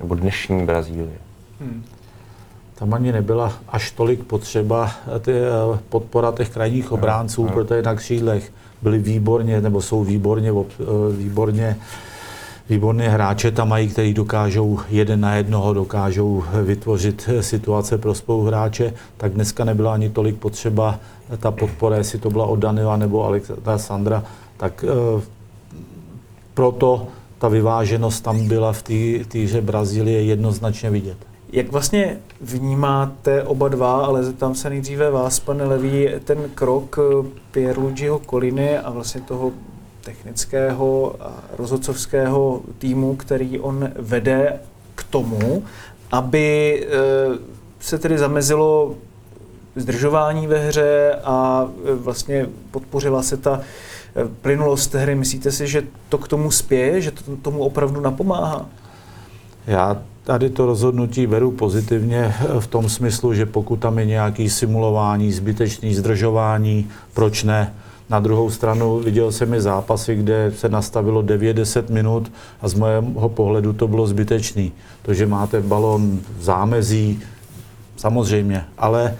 nebo 0.01 0.15
dnešní 0.15 0.67
Brazílie. 0.67 1.19
Hmm. 1.61 1.85
Tam 2.83 2.95
ani 2.95 3.13
nebyla 3.13 3.53
až 3.69 3.91
tolik 3.91 4.25
potřeba 4.25 4.91
ty, 5.21 5.33
eh, 5.33 5.79
podpora 5.89 6.33
těch 6.33 6.51
krajních 6.51 6.93
obránců, 6.93 7.45
no, 7.45 7.53
protože 7.53 7.83
na 7.83 7.95
křídlech. 7.95 8.53
Byli 8.83 8.99
výborně, 8.99 9.61
nebo 9.61 9.83
jsou 9.83 10.05
výborně, 10.05 10.51
eh, 10.51 10.85
výborně 11.17 11.77
výborné 12.69 13.09
hráče 13.09 13.51
tam 13.51 13.69
mají, 13.69 13.89
kteří 13.89 14.15
dokážou 14.15 14.81
jeden 14.91 15.21
na 15.21 15.35
jednoho, 15.35 15.75
dokážou 15.75 16.45
vytvořit 16.63 17.31
situace 17.41 17.99
pro 17.99 18.15
spoluhráče, 18.15 18.95
tak 19.17 19.33
dneska 19.33 19.65
nebyla 19.65 19.95
ani 19.95 20.11
tolik 20.11 20.37
potřeba 20.37 20.99
ta 21.39 21.51
podpora, 21.51 21.97
jestli 21.97 22.19
to 22.19 22.31
byla 22.31 22.47
od 22.47 22.57
Danila 22.57 22.97
nebo 22.97 23.25
Alexandra, 23.25 24.25
tak 24.57 24.85
e, 24.85 24.89
proto 26.55 27.07
ta 27.39 27.49
vyváženost 27.49 28.21
tam 28.21 28.49
byla 28.49 28.73
v 28.73 28.83
té 29.29 29.39
hře 29.39 29.61
Brazílie 29.61 30.23
jednoznačně 30.23 30.91
vidět. 30.91 31.32
Jak 31.53 31.73
vlastně 31.73 32.19
vnímáte 32.41 33.43
oba 33.43 33.69
dva, 33.69 34.07
ale 34.07 34.25
zeptám 34.25 34.55
se 34.55 34.71
nejdříve 34.71 35.11
vás, 35.11 35.41
pane 35.41 35.65
Levý, 35.65 36.09
ten 36.25 36.51
krok 36.55 36.99
Pierluigiho 37.51 38.19
Koliny 38.19 38.79
a 38.79 38.91
vlastně 38.91 39.21
toho 39.21 39.53
technického 40.05 41.17
a 41.21 41.33
rozhodcovského 41.59 42.63
týmu, 42.79 43.17
který 43.17 43.61
on 43.61 43.91
vede 43.97 44.61
k 44.95 45.05
tomu, 45.05 45.65
aby 46.11 46.81
e, 46.87 46.99
se 47.81 47.99
tedy 47.99 48.19
zamezilo 48.19 48.95
zdržování 49.77 50.47
ve 50.47 50.59
hře 50.59 51.19
a 51.25 51.69
e, 51.85 51.95
vlastně 51.95 52.47
podpořila 52.71 53.23
se 53.23 53.37
ta 53.37 53.61
plynulost 54.43 54.95
hry. 54.95 55.15
Myslíte 55.15 55.53
si, 55.53 55.67
že 55.67 55.83
to 56.09 56.19
k 56.19 56.29
tomu 56.29 56.51
spěje, 56.51 57.01
že 57.01 57.11
to 57.11 57.37
tomu 57.37 57.59
opravdu 57.59 58.01
napomáhá? 58.01 58.67
Já 59.67 60.03
tady 60.25 60.51
to 60.51 60.67
rozhodnutí 60.67 61.27
beru 61.27 61.51
pozitivně 61.51 62.35
v 62.61 62.67
tom 62.67 62.89
smyslu, 62.89 63.35
že 63.35 63.47
pokud 63.47 63.77
tam 63.77 63.99
je 63.99 64.07
nějaký 64.07 64.51
simulování, 64.51 65.33
zbytečný 65.33 65.95
zdržování, 65.95 66.89
proč 67.15 67.45
ne? 67.45 67.75
Na 68.11 68.21
druhou 68.21 68.51
stranu 68.51 68.99
viděl 68.99 69.33
jsem 69.33 69.55
i 69.55 69.61
zápasy, 69.61 70.17
kde 70.17 70.53
se 70.57 70.69
nastavilo 70.69 71.23
9-10 71.23 71.91
minut 71.91 72.33
a 72.61 72.69
z 72.69 72.75
mého 72.75 73.29
pohledu 73.29 73.73
to 73.73 73.89
bylo 73.89 74.07
zbytečný. 74.07 74.73
To, 75.03 75.15
že 75.15 75.27
máte 75.27 75.61
balon 75.61 76.21
v 76.39 76.43
zámezí, 76.43 77.21
samozřejmě, 77.97 78.65
ale 78.79 79.17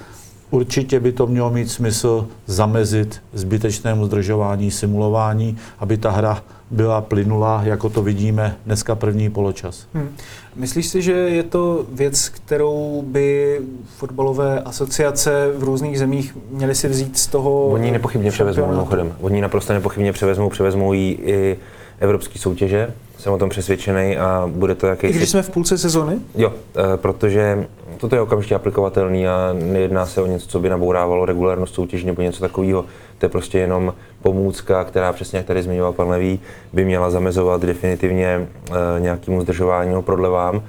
určitě 0.53 1.01
by 1.01 1.13
to 1.13 1.27
mělo 1.27 1.51
mít 1.51 1.71
smysl 1.71 2.29
zamezit 2.47 3.23
zbytečnému 3.33 4.07
zdržování, 4.07 4.71
simulování, 4.71 5.57
aby 5.79 5.97
ta 5.97 6.11
hra 6.11 6.43
byla 6.71 7.01
plynulá, 7.01 7.63
jako 7.65 7.89
to 7.89 8.03
vidíme 8.03 8.57
dneska 8.67 8.95
první 8.95 9.31
poločas. 9.31 9.87
Hmm. 9.95 10.09
Myslíš 10.57 10.87
si, 10.87 11.03
že 11.03 11.13
je 11.13 11.43
to 11.43 11.87
věc, 11.93 12.29
kterou 12.29 13.05
by 13.07 13.61
fotbalové 13.97 14.61
asociace 14.61 15.53
v 15.57 15.63
různých 15.63 15.99
zemích 15.99 16.37
měly 16.51 16.75
si 16.75 16.89
vzít 16.89 17.19
z 17.19 17.27
toho? 17.27 17.67
Oni 17.67 17.91
nepochybně 17.91 18.31
převezmou, 18.31 18.67
mimochodem. 18.67 19.15
Oni 19.21 19.41
naprosto 19.41 19.73
nepochybně 19.73 20.13
převezmou, 20.13 20.49
převezmou 20.49 20.93
ji 20.93 21.19
i 21.23 21.57
evropské 22.01 22.39
soutěže. 22.39 22.93
Jsem 23.23 23.33
o 23.33 23.39
tom 23.39 23.49
přesvědčený 23.49 24.17
a 24.17 24.45
bude 24.47 24.75
to 24.75 24.87
jakýsi... 24.87 25.13
I 25.13 25.17
když 25.17 25.31
jsme 25.31 25.43
v 25.43 25.51
půlce 25.51 25.79
sezony? 25.79 26.19
Jo, 26.35 26.53
eh, 26.77 26.97
protože 26.97 27.67
toto 27.97 28.15
je 28.15 28.21
okamžitě 28.21 28.55
aplikovatelný 28.55 29.29
a 29.29 29.53
nejedná 29.53 30.07
se 30.07 30.23
o 30.23 30.27
něco, 30.27 30.47
co 30.47 30.61
by 30.61 30.69
nabourávalo 30.69 31.25
regulárnost 31.25 31.75
soutěže 31.75 32.07
nebo 32.07 32.23
něco 32.23 32.41
takového. 32.41 32.85
To 33.19 33.27
je 33.27 33.31
prostě 33.31 33.59
jenom 33.59 33.95
pomůcka, 34.23 34.85
která 34.85 35.13
přesně 35.13 35.37
jak 35.37 35.47
tady 35.47 35.63
zmiňoval 35.63 35.93
pan 35.93 36.09
Levý, 36.09 36.41
by 36.73 36.85
měla 36.85 37.11
zamezovat 37.11 37.63
definitivně 37.63 38.27
e, 38.27 39.01
nějakému 39.01 39.43
zdržování 39.43 39.91
nebo 39.91 40.03
prodlevám, 40.03 40.63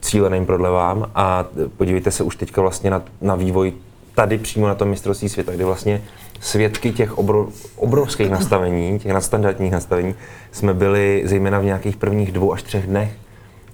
cíleným 0.00 0.46
prodlevám 0.46 1.10
a 1.14 1.44
podívejte 1.76 2.10
se 2.10 2.22
už 2.22 2.36
teďka 2.36 2.60
vlastně 2.60 2.90
na, 2.90 3.02
na 3.20 3.34
vývoj 3.34 3.72
tady 4.14 4.38
přímo 4.38 4.68
na 4.68 4.74
tom 4.74 4.88
mistrovství 4.88 5.28
světa, 5.28 5.52
kde 5.52 5.64
vlastně 5.64 6.02
svědky 6.40 6.92
těch 6.92 7.18
obro, 7.18 7.48
obrovských 7.76 8.30
nastavení, 8.30 8.98
těch 8.98 9.12
nadstandardních 9.12 9.72
nastavení, 9.72 10.14
jsme 10.52 10.74
byli 10.74 11.22
zejména 11.24 11.58
v 11.58 11.64
nějakých 11.64 11.96
prvních 11.96 12.32
dvou 12.32 12.52
až 12.52 12.62
třech 12.62 12.86
dnech. 12.86 13.10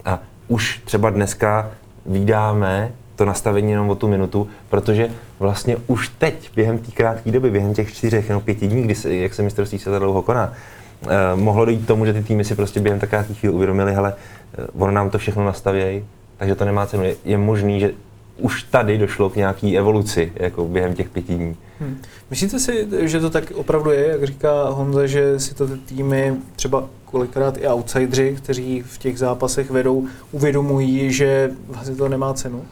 A 0.05 0.19
už 0.47 0.81
třeba 0.85 1.09
dneska 1.09 1.71
vydáme 2.05 2.91
to 3.15 3.25
nastavení 3.25 3.71
jenom 3.71 3.89
o 3.89 3.95
tu 3.95 4.07
minutu, 4.07 4.47
protože 4.69 5.09
vlastně 5.39 5.77
už 5.87 6.09
teď, 6.09 6.51
během 6.55 6.77
té 6.77 6.91
krátké 6.91 7.31
doby, 7.31 7.51
během 7.51 7.73
těch 7.73 7.93
čtyřech 7.93 8.29
nebo 8.29 8.41
pěti 8.41 8.67
dní, 8.67 8.83
kdy 8.83 8.95
se, 8.95 9.15
jak 9.15 9.33
se 9.33 9.41
mistrovství 9.41 9.79
se 9.79 9.99
dlouho 9.99 10.21
koná, 10.21 10.53
eh, 11.03 11.09
mohlo 11.35 11.65
dojít 11.65 11.83
k 11.83 11.87
tomu, 11.87 12.05
že 12.05 12.13
ty 12.13 12.23
týmy 12.23 12.43
si 12.43 12.55
prostě 12.55 12.79
během 12.79 12.99
takové 12.99 13.23
chvíli 13.23 13.55
uvědomili, 13.55 13.93
hele, 13.93 14.13
eh, 14.57 14.67
ono 14.79 14.91
nám 14.91 15.09
to 15.09 15.17
všechno 15.17 15.45
nastavějí, 15.45 16.05
takže 16.37 16.55
to 16.55 16.65
nemá 16.65 16.85
cenu. 16.85 17.03
Je, 17.03 17.15
je 17.25 17.37
možný, 17.37 17.79
že 17.79 17.91
už 18.37 18.63
tady 18.63 18.97
došlo 18.97 19.29
k 19.29 19.35
nějaký 19.35 19.77
evoluci 19.77 20.31
jako 20.35 20.67
během 20.67 20.93
těch 20.93 21.09
pěti 21.09 21.35
dní. 21.35 21.55
Hmm. 21.79 21.97
Myslíte 22.29 22.59
si, 22.59 22.87
že 22.99 23.19
to 23.19 23.29
tak 23.29 23.51
opravdu 23.55 23.91
je, 23.91 24.07
jak 24.07 24.23
říká 24.23 24.69
Honza, 24.69 25.05
že 25.05 25.39
si 25.39 25.55
to 25.55 25.67
ty 25.67 25.77
týmy, 25.77 26.33
třeba 26.55 26.83
kolikrát 27.05 27.57
i 27.57 27.67
outsidři, 27.67 28.35
kteří 28.37 28.81
v 28.81 28.97
těch 28.97 29.19
zápasech 29.19 29.71
vedou, 29.71 30.07
uvědomují, 30.31 31.11
že 31.11 31.51
vlastně 31.67 31.95
to 31.95 32.09
nemá 32.09 32.33
cenu? 32.33 32.63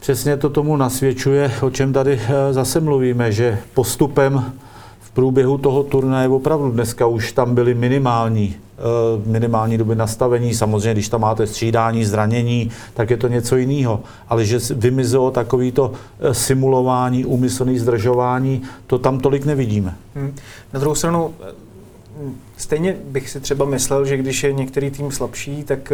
Přesně 0.00 0.36
to 0.36 0.50
tomu 0.50 0.76
nasvědčuje, 0.76 1.52
o 1.62 1.70
čem 1.70 1.92
tady 1.92 2.20
eh, 2.22 2.52
zase 2.52 2.80
mluvíme, 2.80 3.32
že 3.32 3.58
postupem 3.74 4.52
v 5.00 5.10
průběhu 5.10 5.58
toho 5.58 5.82
turnaje 5.82 6.28
opravdu 6.28 6.70
dneska 6.70 7.06
už 7.06 7.32
tam 7.32 7.54
byly 7.54 7.74
minimální 7.74 8.56
minimální 9.26 9.78
doby 9.78 9.94
nastavení. 9.94 10.54
Samozřejmě, 10.54 10.92
když 10.92 11.08
tam 11.08 11.20
máte 11.20 11.46
střídání, 11.46 12.04
zranění, 12.04 12.70
tak 12.94 13.10
je 13.10 13.16
to 13.16 13.28
něco 13.28 13.56
jiného. 13.56 14.00
Ale 14.28 14.44
že 14.44 14.58
vymizelo 14.74 15.30
takovýto 15.30 15.92
eh, 16.20 16.34
simulování, 16.34 17.24
úmyslný 17.24 17.78
zdržování, 17.78 18.62
to 18.86 18.98
tam 18.98 19.20
tolik 19.20 19.44
nevidíme. 19.44 19.94
Hmm. 20.14 20.34
Na 20.72 20.80
druhou 20.80 20.94
stranu, 20.94 21.34
eh, 21.40 21.52
stejně 22.56 22.96
bych 23.04 23.30
si 23.30 23.40
třeba 23.40 23.64
myslel, 23.64 24.04
že 24.04 24.16
když 24.16 24.42
je 24.42 24.52
některý 24.52 24.90
tým 24.90 25.12
slabší, 25.12 25.64
tak 25.64 25.92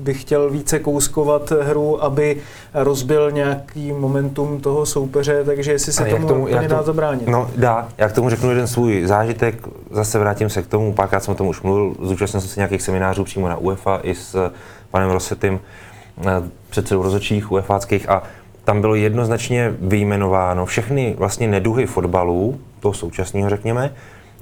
bych 0.00 0.20
chtěl 0.20 0.50
více 0.50 0.78
kouskovat 0.78 1.50
hru, 1.50 2.04
aby 2.04 2.36
rozbil 2.74 3.30
nějaký 3.30 3.92
momentum 3.92 4.60
toho 4.60 4.86
soupeře, 4.86 5.44
takže 5.44 5.72
jestli 5.72 5.92
se 5.92 6.04
tomu, 6.04 6.28
tomu 6.28 6.42
úplně 6.42 6.68
dá 6.68 6.82
zabránit. 6.82 7.28
No 7.28 7.50
dá, 7.56 7.88
já 7.98 8.08
k 8.08 8.12
tomu 8.12 8.30
řeknu 8.30 8.48
jeden 8.48 8.66
svůj 8.66 9.06
zážitek, 9.06 9.66
zase 9.90 10.18
vrátím 10.18 10.50
se 10.50 10.62
k 10.62 10.66
tomu, 10.66 10.92
párkrát 10.92 11.24
jsem 11.24 11.32
o 11.32 11.36
tom 11.36 11.46
už 11.48 11.62
mluvil, 11.62 11.94
zúčastnil 12.02 12.40
jsem 12.40 12.50
se 12.50 12.60
nějakých 12.60 12.82
seminářů 12.82 13.24
přímo 13.24 13.48
na 13.48 13.56
UEFA 13.56 14.00
i 14.02 14.14
s 14.14 14.50
panem 14.90 15.10
Rosetym, 15.10 15.60
eh, 16.26 16.42
předsedou 16.70 17.02
rozočích 17.02 17.52
UEFáckých 17.52 18.08
a 18.08 18.22
tam 18.64 18.80
bylo 18.80 18.94
jednoznačně 18.94 19.74
vyjmenováno 19.80 20.66
všechny 20.66 21.14
vlastně 21.18 21.48
neduhy 21.48 21.86
fotbalu, 21.86 22.60
toho 22.80 22.94
současného 22.94 23.50
řekněme, 23.50 23.94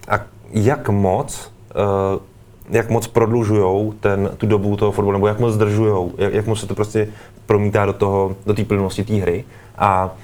a 0.09 0.21
jak 0.51 0.89
moc 0.89 1.53
uh, 1.75 2.21
jak 2.71 2.91
moc 2.91 3.07
prodlužují 3.07 3.93
ten, 4.01 4.31
tu 4.37 4.47
dobu 4.47 4.77
toho 4.77 4.93
fotbalu, 4.93 5.13
nebo 5.13 5.27
jak 5.27 5.39
moc 5.39 5.55
zdržují, 5.55 6.13
jak, 6.19 6.35
jak 6.35 6.47
moc 6.47 6.61
se 6.61 6.67
to 6.67 6.75
prostě 6.75 7.09
promítá 7.47 7.87
do 7.87 7.93
toho, 7.93 8.37
do 8.47 8.55
té 8.55 8.65
plnosti 8.65 9.05
té 9.05 9.15
hry. 9.15 9.45
A 9.79 10.15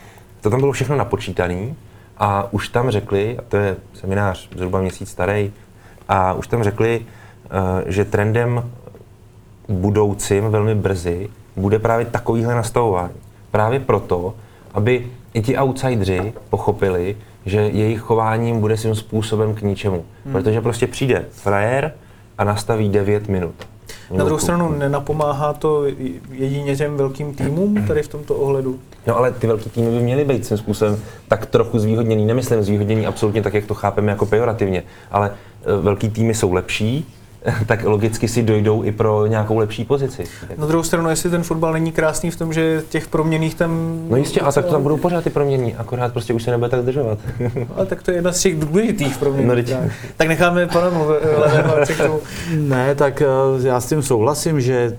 to 0.41 0.51
tam 0.51 0.61
bylo 0.61 0.73
všechno 0.73 0.97
napočítané 0.97 1.75
a 2.19 2.53
už 2.53 2.69
tam 2.69 2.91
řekli, 2.91 3.39
a 3.39 3.43
to 3.49 3.57
je 3.57 3.77
seminář 3.95 4.49
zhruba 4.57 4.81
měsíc 4.81 5.11
starý, 5.11 5.53
a 6.09 6.33
už 6.33 6.49
tam 6.49 6.63
řekli, 6.63 7.01
eh, 7.01 7.51
že 7.87 8.05
trendem 8.05 8.71
budoucím 9.69 10.45
velmi 10.51 10.75
brzy 10.75 11.29
bude 11.57 11.79
právě 11.79 12.07
takovýhle 12.07 12.55
nastavování. 12.55 13.15
Právě 13.51 13.81
proto, 13.81 14.35
aby 14.75 15.07
i 15.35 15.43
ti 15.43 15.59
outsidři 15.59 16.33
pochopili, 16.51 17.17
že 17.47 17.61
jejich 17.61 18.01
chováním 18.01 18.61
bude 18.61 18.77
svým 18.77 18.95
způsobem 18.95 19.55
k 19.55 19.63
ničemu. 19.63 20.05
Hmm. 20.25 20.33
Protože 20.33 20.61
prostě 20.61 20.87
přijde 20.87 21.25
frajer, 21.31 21.93
a 22.39 22.45
nastaví 22.45 22.89
9 22.89 23.29
minut. 23.29 23.55
Na 24.11 24.25
druhou 24.25 24.39
stranu 24.39 24.73
nenapomáhá 24.79 25.53
to 25.53 25.85
jedině 26.31 26.77
těm 26.77 26.97
velkým 26.97 27.35
týmům 27.35 27.87
tady 27.87 28.03
v 28.03 28.09
tomto 28.09 28.35
ohledu? 28.35 28.81
No 29.07 29.17
ale 29.17 29.33
ty 29.33 29.47
velké 29.47 29.71
týmy 29.71 29.91
by 29.91 30.03
měly 30.03 30.25
být 30.25 30.47
svým 30.47 30.59
způsobem 30.59 30.99
tak 31.29 31.47
trochu 31.47 31.79
zvýhodněný. 31.79 32.27
Nemyslím 32.27 32.63
zvýhodněný 32.63 33.07
absolutně 33.07 33.43
tak, 33.43 33.55
jak 33.55 33.67
to 33.67 33.75
chápeme 33.75 34.13
jako 34.13 34.27
pejorativně, 34.27 34.83
ale 35.11 35.31
e, 35.31 35.77
velký 35.77 36.09
týmy 36.09 36.35
jsou 36.35 36.53
lepší, 36.53 37.15
tak 37.67 37.85
logicky 37.85 38.29
si 38.29 38.43
dojdou 38.43 38.85
i 38.85 38.93
pro 38.93 39.27
nějakou 39.27 39.59
lepší 39.59 39.85
pozici. 39.85 40.25
Na 40.57 40.67
druhou 40.67 40.83
stranu, 40.83 41.11
jestli 41.11 41.31
ten 41.31 41.43
fotbal 41.43 41.73
není 41.73 41.93
krásný 41.93 42.31
v 42.31 42.37
tom, 42.37 42.53
že 42.53 42.83
těch 42.89 43.09
proměných 43.09 43.55
tam... 43.55 44.01
No 44.09 44.17
jistě, 44.17 44.41
a 44.41 44.53
tak 44.53 44.65
to 44.65 44.71
tam 44.71 44.83
budou 44.83 44.97
pořád 44.97 45.25
ty 45.25 45.31
proměny, 45.31 45.75
akorát 45.75 46.13
prostě 46.13 46.35
už 46.35 46.43
se 46.43 46.51
nebude 46.51 46.69
tak 46.69 46.83
zdržovat. 46.83 47.19
ale 47.77 47.87
tak 47.87 48.03
to 48.03 48.11
je 48.11 48.17
jedna 48.17 48.33
z 48.33 48.41
těch 48.41 48.59
důležitých 48.59 49.17
proměn. 49.19 49.49
No, 49.49 49.55
tak. 49.55 49.93
tak 50.17 50.29
necháme 50.29 50.67
pana 50.67 50.91
mluvit. 50.91 51.19
ne, 52.57 52.95
tak 52.95 53.23
eh, 53.23 53.27
já 53.63 53.81
s 53.81 53.89
tím 53.89 54.03
souhlasím, 54.03 54.61
že 54.61 54.97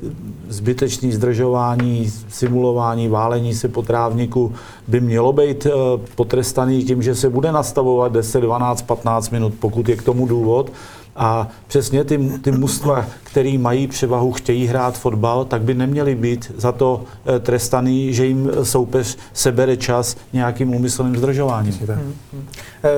zbytečný 0.48 1.12
zdržování, 1.12 2.12
simulování, 2.30 3.08
válení 3.08 3.54
se 3.54 3.68
po 3.68 3.82
trávniku 3.82 4.54
by 4.88 5.02
mělo 5.02 5.34
být 5.34 5.66
eh, 5.66 5.72
potrestaný 6.16 6.84
tím, 6.84 7.02
že 7.02 7.16
se 7.16 7.30
bude 7.30 7.52
nastavovat 7.52 8.12
10, 8.12 8.42
12, 8.42 8.82
15 8.82 9.30
minut, 9.30 9.54
pokud 9.60 9.90
je 9.90 9.96
k 9.96 10.04
tomu 10.04 10.28
důvod. 10.28 10.72
A 11.16 11.48
přesně 11.68 12.04
ty, 12.04 12.32
ty 12.42 12.52
mužstva, 12.52 13.06
který 13.24 13.58
mají 13.58 13.88
převahu, 13.88 14.32
chtějí 14.32 14.66
hrát 14.66 14.98
fotbal, 14.98 15.46
tak 15.46 15.62
by 15.62 15.74
neměli 15.74 16.16
být 16.16 16.52
za 16.58 16.72
to 16.72 17.04
eh, 17.26 17.40
trestaný, 17.40 18.14
že 18.14 18.26
jim 18.26 18.52
soupeř 18.64 19.18
sebere 19.34 19.78
čas 19.78 20.18
nějakým 20.34 20.76
úmyslným 20.76 21.18
zdržováním. 21.18 21.80
Eh, 21.90 22.90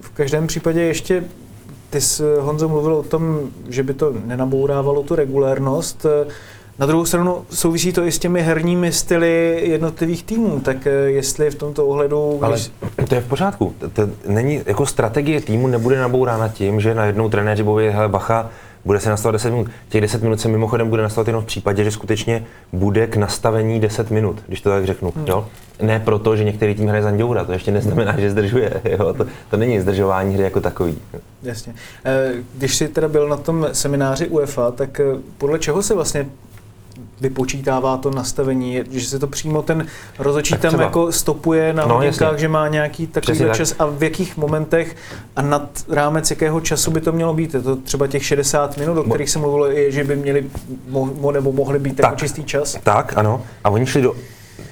v 0.00 0.10
každém 0.10 0.46
případě 0.46 0.80
ještě 0.80 1.24
ty 1.90 2.00
jsi, 2.00 2.22
Honzo, 2.40 2.68
mluvil 2.68 2.94
o 2.94 3.02
tom, 3.02 3.40
že 3.68 3.82
by 3.82 3.94
to 3.94 4.14
nenabourávalo 4.24 5.02
tu 5.02 5.14
regulérnost. 5.14 6.06
Na 6.78 6.86
druhou 6.86 7.04
stranu 7.04 7.44
souvisí 7.50 7.92
to 7.92 8.04
i 8.04 8.12
s 8.12 8.18
těmi 8.18 8.42
herními 8.42 8.92
styly 8.92 9.62
jednotlivých 9.64 10.24
týmů, 10.24 10.60
tak 10.60 10.86
eh, 10.86 10.90
jestli 10.90 11.50
v 11.50 11.54
tomto 11.54 11.86
ohledu... 11.86 12.38
Ale 12.42 12.52
když... 12.52 12.70
to 13.08 13.14
je 13.14 13.20
v 13.20 13.28
pořádku. 13.28 13.74
To, 13.78 13.88
to 13.88 14.08
není, 14.26 14.60
jako 14.66 14.86
strategie 14.86 15.40
týmu 15.40 15.66
nebude 15.66 15.98
nabourána 15.98 16.48
tím, 16.48 16.80
že 16.80 16.94
najednou 16.94 17.28
trenéři 17.28 17.62
boví, 17.62 17.88
hele 17.88 18.08
bacha, 18.08 18.50
bude 18.84 19.00
se 19.00 19.10
nastavovat 19.10 19.34
10 19.34 19.50
minut. 19.50 19.70
Těch 19.88 20.00
10 20.00 20.22
minut 20.22 20.40
se 20.40 20.48
mimochodem 20.48 20.90
bude 20.90 21.02
nastavovat 21.02 21.26
jenom 21.26 21.42
v 21.42 21.46
případě, 21.46 21.84
že 21.84 21.90
skutečně 21.90 22.44
bude 22.72 23.06
k 23.06 23.16
nastavení 23.16 23.80
10 23.80 24.10
minut, 24.10 24.42
když 24.46 24.60
to 24.60 24.70
tak 24.70 24.84
řeknu. 24.84 25.12
Hmm. 25.16 25.26
Jo? 25.26 25.48
Ne 25.82 26.00
proto, 26.00 26.36
že 26.36 26.44
některý 26.44 26.74
tým 26.74 26.88
hraje 26.88 27.02
Zanděura, 27.02 27.44
to 27.44 27.52
ještě 27.52 27.70
neznamená, 27.70 28.20
že 28.20 28.30
zdržuje. 28.30 28.80
Jo? 28.84 29.14
To, 29.14 29.26
to 29.50 29.56
není 29.56 29.80
zdržování 29.80 30.34
hry 30.34 30.44
jako 30.44 30.60
takový. 30.60 30.98
Jasně. 31.42 31.74
Eh, 32.04 32.32
když 32.54 32.76
jsi 32.76 32.88
teda 32.88 33.08
byl 33.08 33.28
na 33.28 33.36
tom 33.36 33.68
semináři 33.72 34.28
UEFA, 34.28 34.70
tak 34.70 35.00
eh, 35.00 35.04
podle 35.38 35.58
čeho 35.58 35.82
se 35.82 35.94
vlastně 35.94 36.26
vypočítává 37.20 37.96
to 37.96 38.10
nastavení, 38.10 38.82
že 38.90 39.06
se 39.06 39.18
to 39.18 39.26
přímo 39.26 39.62
ten 39.62 39.86
rozočí 40.18 40.56
tam 40.56 40.80
jako 40.80 41.12
stopuje 41.12 41.72
na 41.72 41.86
no, 41.86 41.94
hodinkách, 41.94 42.38
že 42.38 42.48
má 42.48 42.68
nějaký 42.68 43.06
takový 43.06 43.38
tak. 43.38 43.56
čas 43.56 43.74
a 43.78 43.86
v 43.86 44.02
jakých 44.02 44.36
momentech 44.36 44.96
a 45.36 45.42
nad 45.42 45.84
rámec 45.88 46.30
jakého 46.30 46.60
času 46.60 46.90
by 46.90 47.00
to 47.00 47.12
mělo 47.12 47.34
být? 47.34 47.54
Je 47.54 47.60
to 47.60 47.76
třeba 47.76 48.06
těch 48.06 48.24
60 48.24 48.76
minut, 48.76 48.98
o 48.98 49.02
kterých 49.02 49.30
jsem 49.30 49.40
mluvil, 49.40 49.64
je, 49.64 49.90
že 49.90 50.04
by 50.04 50.16
měli 50.16 50.46
mo, 50.88 51.32
nebo 51.32 51.52
mohli 51.52 51.78
být 51.78 51.96
tak, 51.96 52.04
jako 52.04 52.16
čistý 52.16 52.44
čas? 52.44 52.76
Tak, 52.82 53.12
ano. 53.16 53.42
A 53.64 53.70
oni 53.70 53.86
šli 53.86 54.02
do 54.02 54.14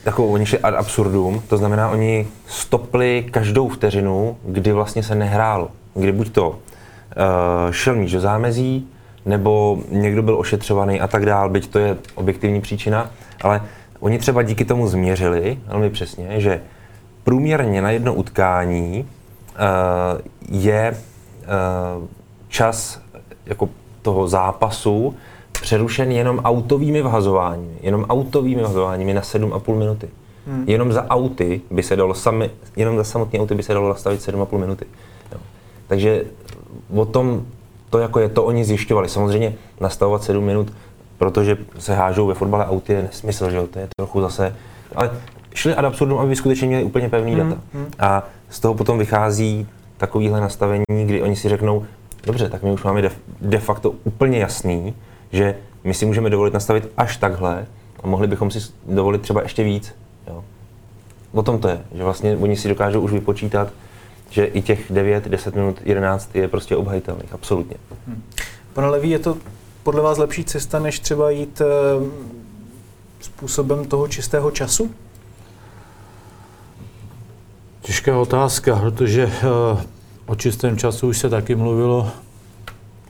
jako 0.04 0.26
oni 0.26 0.46
šli 0.46 0.58
ad 0.58 0.74
absurdum, 0.74 1.42
to 1.48 1.56
znamená, 1.56 1.90
oni 1.90 2.28
stopli 2.46 3.26
každou 3.30 3.68
vteřinu, 3.68 4.36
kdy 4.44 4.72
vlastně 4.72 5.02
se 5.02 5.14
nehrálo. 5.14 5.70
Kdy 5.94 6.12
buď 6.12 6.30
to 6.30 6.48
uh, 6.50 6.56
šel 7.70 7.94
míč 7.94 8.12
do 8.12 8.20
zámezí, 8.20 8.88
nebo 9.26 9.78
někdo 9.88 10.22
byl 10.22 10.38
ošetřovaný 10.38 11.00
a 11.00 11.06
tak 11.06 11.26
dál, 11.26 11.48
byť 11.48 11.68
to 11.68 11.78
je 11.78 11.96
objektivní 12.14 12.60
příčina, 12.60 13.10
ale 13.42 13.62
oni 14.00 14.18
třeba 14.18 14.42
díky 14.42 14.64
tomu 14.64 14.88
změřili 14.88 15.58
velmi 15.66 15.90
přesně, 15.90 16.40
že 16.40 16.60
průměrně 17.24 17.82
na 17.82 17.90
jedno 17.90 18.14
utkání 18.14 19.08
uh, 19.08 20.20
je 20.48 20.90
uh, 20.90 22.08
čas 22.48 23.00
jako 23.46 23.68
toho 24.02 24.28
zápasu 24.28 25.14
přerušen 25.52 26.12
jenom 26.12 26.38
autovými 26.38 27.02
vhazováními. 27.02 27.74
Jenom 27.82 28.04
autovými 28.04 28.62
vhazováními 28.62 29.14
na 29.14 29.20
7,5 29.20 29.78
minuty. 29.78 30.08
Hmm. 30.46 30.64
Jenom 30.66 30.92
za 30.92 31.08
auty 31.08 31.60
by 31.70 31.82
se 31.82 31.96
dalo 31.96 32.14
sami, 32.14 32.50
jenom 32.76 32.96
za 32.96 33.04
samotné 33.04 33.40
auty 33.40 33.54
by 33.54 33.62
se 33.62 33.74
dalo 33.74 33.88
nastavit 33.88 34.20
7,5 34.20 34.58
minuty. 34.58 34.86
Jo. 35.32 35.38
Takže 35.86 36.24
o 36.94 37.04
tom 37.04 37.46
to 37.92 37.98
jako 37.98 38.20
je, 38.20 38.28
to 38.28 38.44
oni 38.44 38.64
zjišťovali. 38.64 39.08
Samozřejmě 39.08 39.54
nastavovat 39.80 40.22
7 40.22 40.44
minut, 40.44 40.72
protože 41.18 41.56
se 41.78 41.94
hážou 41.94 42.26
ve 42.26 42.34
fotbale 42.34 42.66
auty 42.66 42.92
je 42.92 43.02
nesmysl, 43.02 43.50
že 43.50 43.56
jo, 43.56 43.66
to 43.66 43.78
je 43.78 43.88
trochu 43.96 44.20
zase, 44.20 44.56
ale 44.94 45.10
šli 45.54 45.74
ad 45.74 45.84
absurdum, 45.84 46.18
aby 46.18 46.36
skutečně 46.36 46.68
měli 46.68 46.84
úplně 46.84 47.08
pevný 47.08 47.36
data. 47.36 47.56
Hmm. 47.74 47.86
A 47.98 48.22
z 48.48 48.60
toho 48.60 48.74
potom 48.74 48.98
vychází 48.98 49.66
takovýhle 49.96 50.40
nastavení, 50.40 50.84
kdy 51.04 51.22
oni 51.22 51.36
si 51.36 51.48
řeknou, 51.48 51.84
dobře, 52.26 52.48
tak 52.48 52.62
my 52.62 52.70
už 52.70 52.82
máme 52.82 53.02
de, 53.02 53.10
de 53.40 53.58
facto 53.58 53.90
úplně 54.04 54.38
jasný, 54.38 54.94
že 55.32 55.54
my 55.84 55.94
si 55.94 56.06
můžeme 56.06 56.30
dovolit 56.30 56.54
nastavit 56.54 56.88
až 56.96 57.16
takhle 57.16 57.66
a 58.02 58.06
mohli 58.06 58.26
bychom 58.26 58.50
si 58.50 58.58
dovolit 58.88 59.22
třeba 59.22 59.42
ještě 59.42 59.64
víc. 59.64 59.94
Jo. 60.28 60.44
O 61.32 61.42
tom 61.42 61.58
to 61.58 61.68
je, 61.68 61.80
že 61.94 62.04
vlastně 62.04 62.36
oni 62.36 62.56
si 62.56 62.68
dokážou 62.68 63.00
už 63.00 63.12
vypočítat, 63.12 63.68
že 64.32 64.44
i 64.44 64.62
těch 64.62 64.86
9, 64.90 65.28
10 65.28 65.54
minut, 65.54 65.80
11 65.84 66.36
je 66.36 66.48
prostě 66.48 66.76
obhajitelných, 66.76 67.32
absolutně. 67.32 67.76
Hmm. 68.06 68.22
Pane 68.72 68.88
Levý, 68.88 69.10
je 69.10 69.18
to 69.18 69.36
podle 69.82 70.02
vás 70.02 70.18
lepší 70.18 70.44
cesta, 70.44 70.78
než 70.78 71.00
třeba 71.00 71.30
jít 71.30 71.60
e, 71.60 71.64
způsobem 73.20 73.84
toho 73.84 74.08
čistého 74.08 74.50
času? 74.50 74.90
Těžká 77.80 78.18
otázka, 78.18 78.76
protože 78.76 79.22
e, 79.22 79.30
o 80.26 80.34
čistém 80.34 80.76
času 80.76 81.08
už 81.08 81.18
se 81.18 81.30
taky 81.30 81.54
mluvilo, 81.54 82.10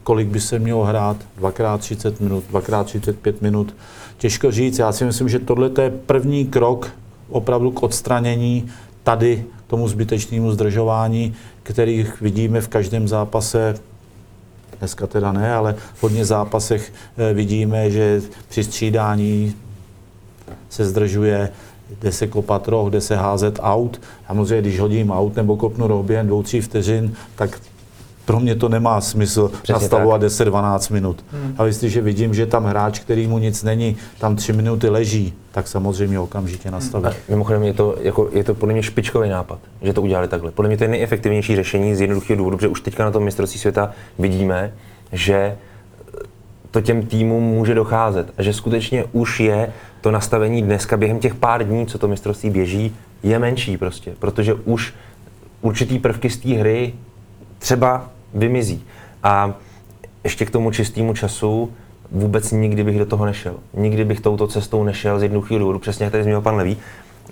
kolik 0.02 0.28
by 0.28 0.40
se 0.40 0.58
mělo 0.58 0.84
hrát, 0.84 1.16
dvakrát 1.36 1.80
30 1.80 2.20
minut, 2.20 2.44
dvakrát 2.50 2.84
35 2.84 3.42
minut. 3.42 3.74
Těžko 4.18 4.50
říct, 4.50 4.78
já 4.78 4.92
si 4.92 5.04
myslím, 5.04 5.28
že 5.28 5.38
tohle 5.38 5.70
je 5.82 5.90
první 5.90 6.46
krok 6.46 6.90
opravdu 7.28 7.70
k 7.70 7.82
odstranění 7.82 8.70
tady 9.02 9.44
tomu 9.72 9.88
zbytečnému 9.88 10.52
zdržování, 10.52 11.34
kterých 11.62 12.20
vidíme 12.20 12.60
v 12.60 12.68
každém 12.68 13.08
zápase, 13.08 13.74
dneska 14.78 15.06
teda 15.06 15.32
ne, 15.32 15.54
ale 15.54 15.74
v 15.94 16.02
hodně 16.02 16.24
zápasech 16.24 16.92
eh, 17.16 17.34
vidíme, 17.34 17.90
že 17.90 18.20
při 18.48 18.64
střídání 18.64 19.54
se 20.70 20.84
zdržuje, 20.84 21.48
jde 22.00 22.12
se 22.12 22.26
kopat 22.26 22.68
roh, 22.68 22.90
jde 22.90 23.00
se 23.00 23.16
házet 23.16 23.58
aut. 23.62 24.00
Samozřejmě, 24.26 24.60
když 24.60 24.80
hodím 24.80 25.10
aut 25.10 25.36
nebo 25.36 25.56
kopnu 25.56 25.86
roh 25.86 26.04
během 26.04 26.26
dvou, 26.26 26.42
tří 26.42 26.60
vteřin, 26.60 27.14
tak 27.36 27.60
pro 28.24 28.40
mě 28.40 28.54
to 28.54 28.68
nemá 28.68 29.00
smysl 29.00 29.48
Přesně 29.48 29.72
nastavovat 29.72 30.22
10-12 30.22 30.92
minut. 30.92 31.24
Hmm. 31.32 31.54
A 31.58 31.64
jestliže 31.64 32.00
vidím, 32.00 32.34
že 32.34 32.46
tam 32.46 32.64
hráč, 32.64 32.98
který 32.98 33.26
mu 33.26 33.38
nic 33.38 33.62
není, 33.62 33.96
tam 34.18 34.36
3 34.36 34.52
minuty 34.52 34.88
leží, 34.88 35.34
tak 35.52 35.68
samozřejmě 35.68 36.18
okamžitě 36.18 36.70
nastavit. 36.70 37.06
Hmm. 37.06 37.16
mimochodem 37.28 37.62
je 37.62 37.74
to, 37.74 37.96
jako, 38.00 38.28
je 38.32 38.44
to 38.44 38.54
podle 38.54 38.72
mě 38.72 38.82
špičkový 38.82 39.28
nápad, 39.28 39.58
že 39.82 39.92
to 39.92 40.02
udělali 40.02 40.28
takhle. 40.28 40.50
Podle 40.50 40.68
mě 40.68 40.76
to 40.76 40.84
je 40.84 40.88
nejefektivnější 40.88 41.56
řešení 41.56 41.96
z 41.96 42.00
jednoduchého 42.00 42.36
důvodu, 42.36 42.56
protože 42.56 42.68
už 42.68 42.80
teďka 42.80 43.04
na 43.04 43.10
tom 43.10 43.24
mistrovství 43.24 43.60
světa 43.60 43.92
vidíme, 44.18 44.72
že 45.12 45.56
to 46.70 46.80
těm 46.80 47.06
týmům 47.06 47.42
může 47.42 47.74
docházet 47.74 48.32
a 48.38 48.42
že 48.42 48.52
skutečně 48.52 49.04
už 49.12 49.40
je 49.40 49.72
to 50.00 50.10
nastavení 50.10 50.62
dneska 50.62 50.96
během 50.96 51.18
těch 51.18 51.34
pár 51.34 51.64
dní, 51.64 51.86
co 51.86 51.98
to 51.98 52.08
mistrovství 52.08 52.50
běží, 52.50 52.96
je 53.22 53.38
menší 53.38 53.76
prostě, 53.76 54.12
protože 54.18 54.54
už 54.54 54.94
určitý 55.60 55.98
prvky 55.98 56.30
z 56.30 56.36
té 56.36 56.48
hry 56.48 56.92
třeba 57.62 58.10
vymizí. 58.34 58.84
A 59.22 59.54
ještě 60.24 60.44
k 60.44 60.50
tomu 60.50 60.70
čistému 60.70 61.14
času 61.14 61.72
vůbec 62.10 62.52
nikdy 62.52 62.84
bych 62.84 62.98
do 62.98 63.06
toho 63.06 63.26
nešel. 63.26 63.54
Nikdy 63.74 64.04
bych 64.04 64.20
touto 64.20 64.46
cestou 64.46 64.84
nešel 64.84 65.18
z 65.18 65.22
jednoduchého 65.22 65.58
důvodu, 65.58 65.78
přesně 65.78 66.04
jak 66.04 66.12
tady 66.12 66.22
zmínil 66.22 66.40
pan 66.40 66.56
Levý. 66.56 66.76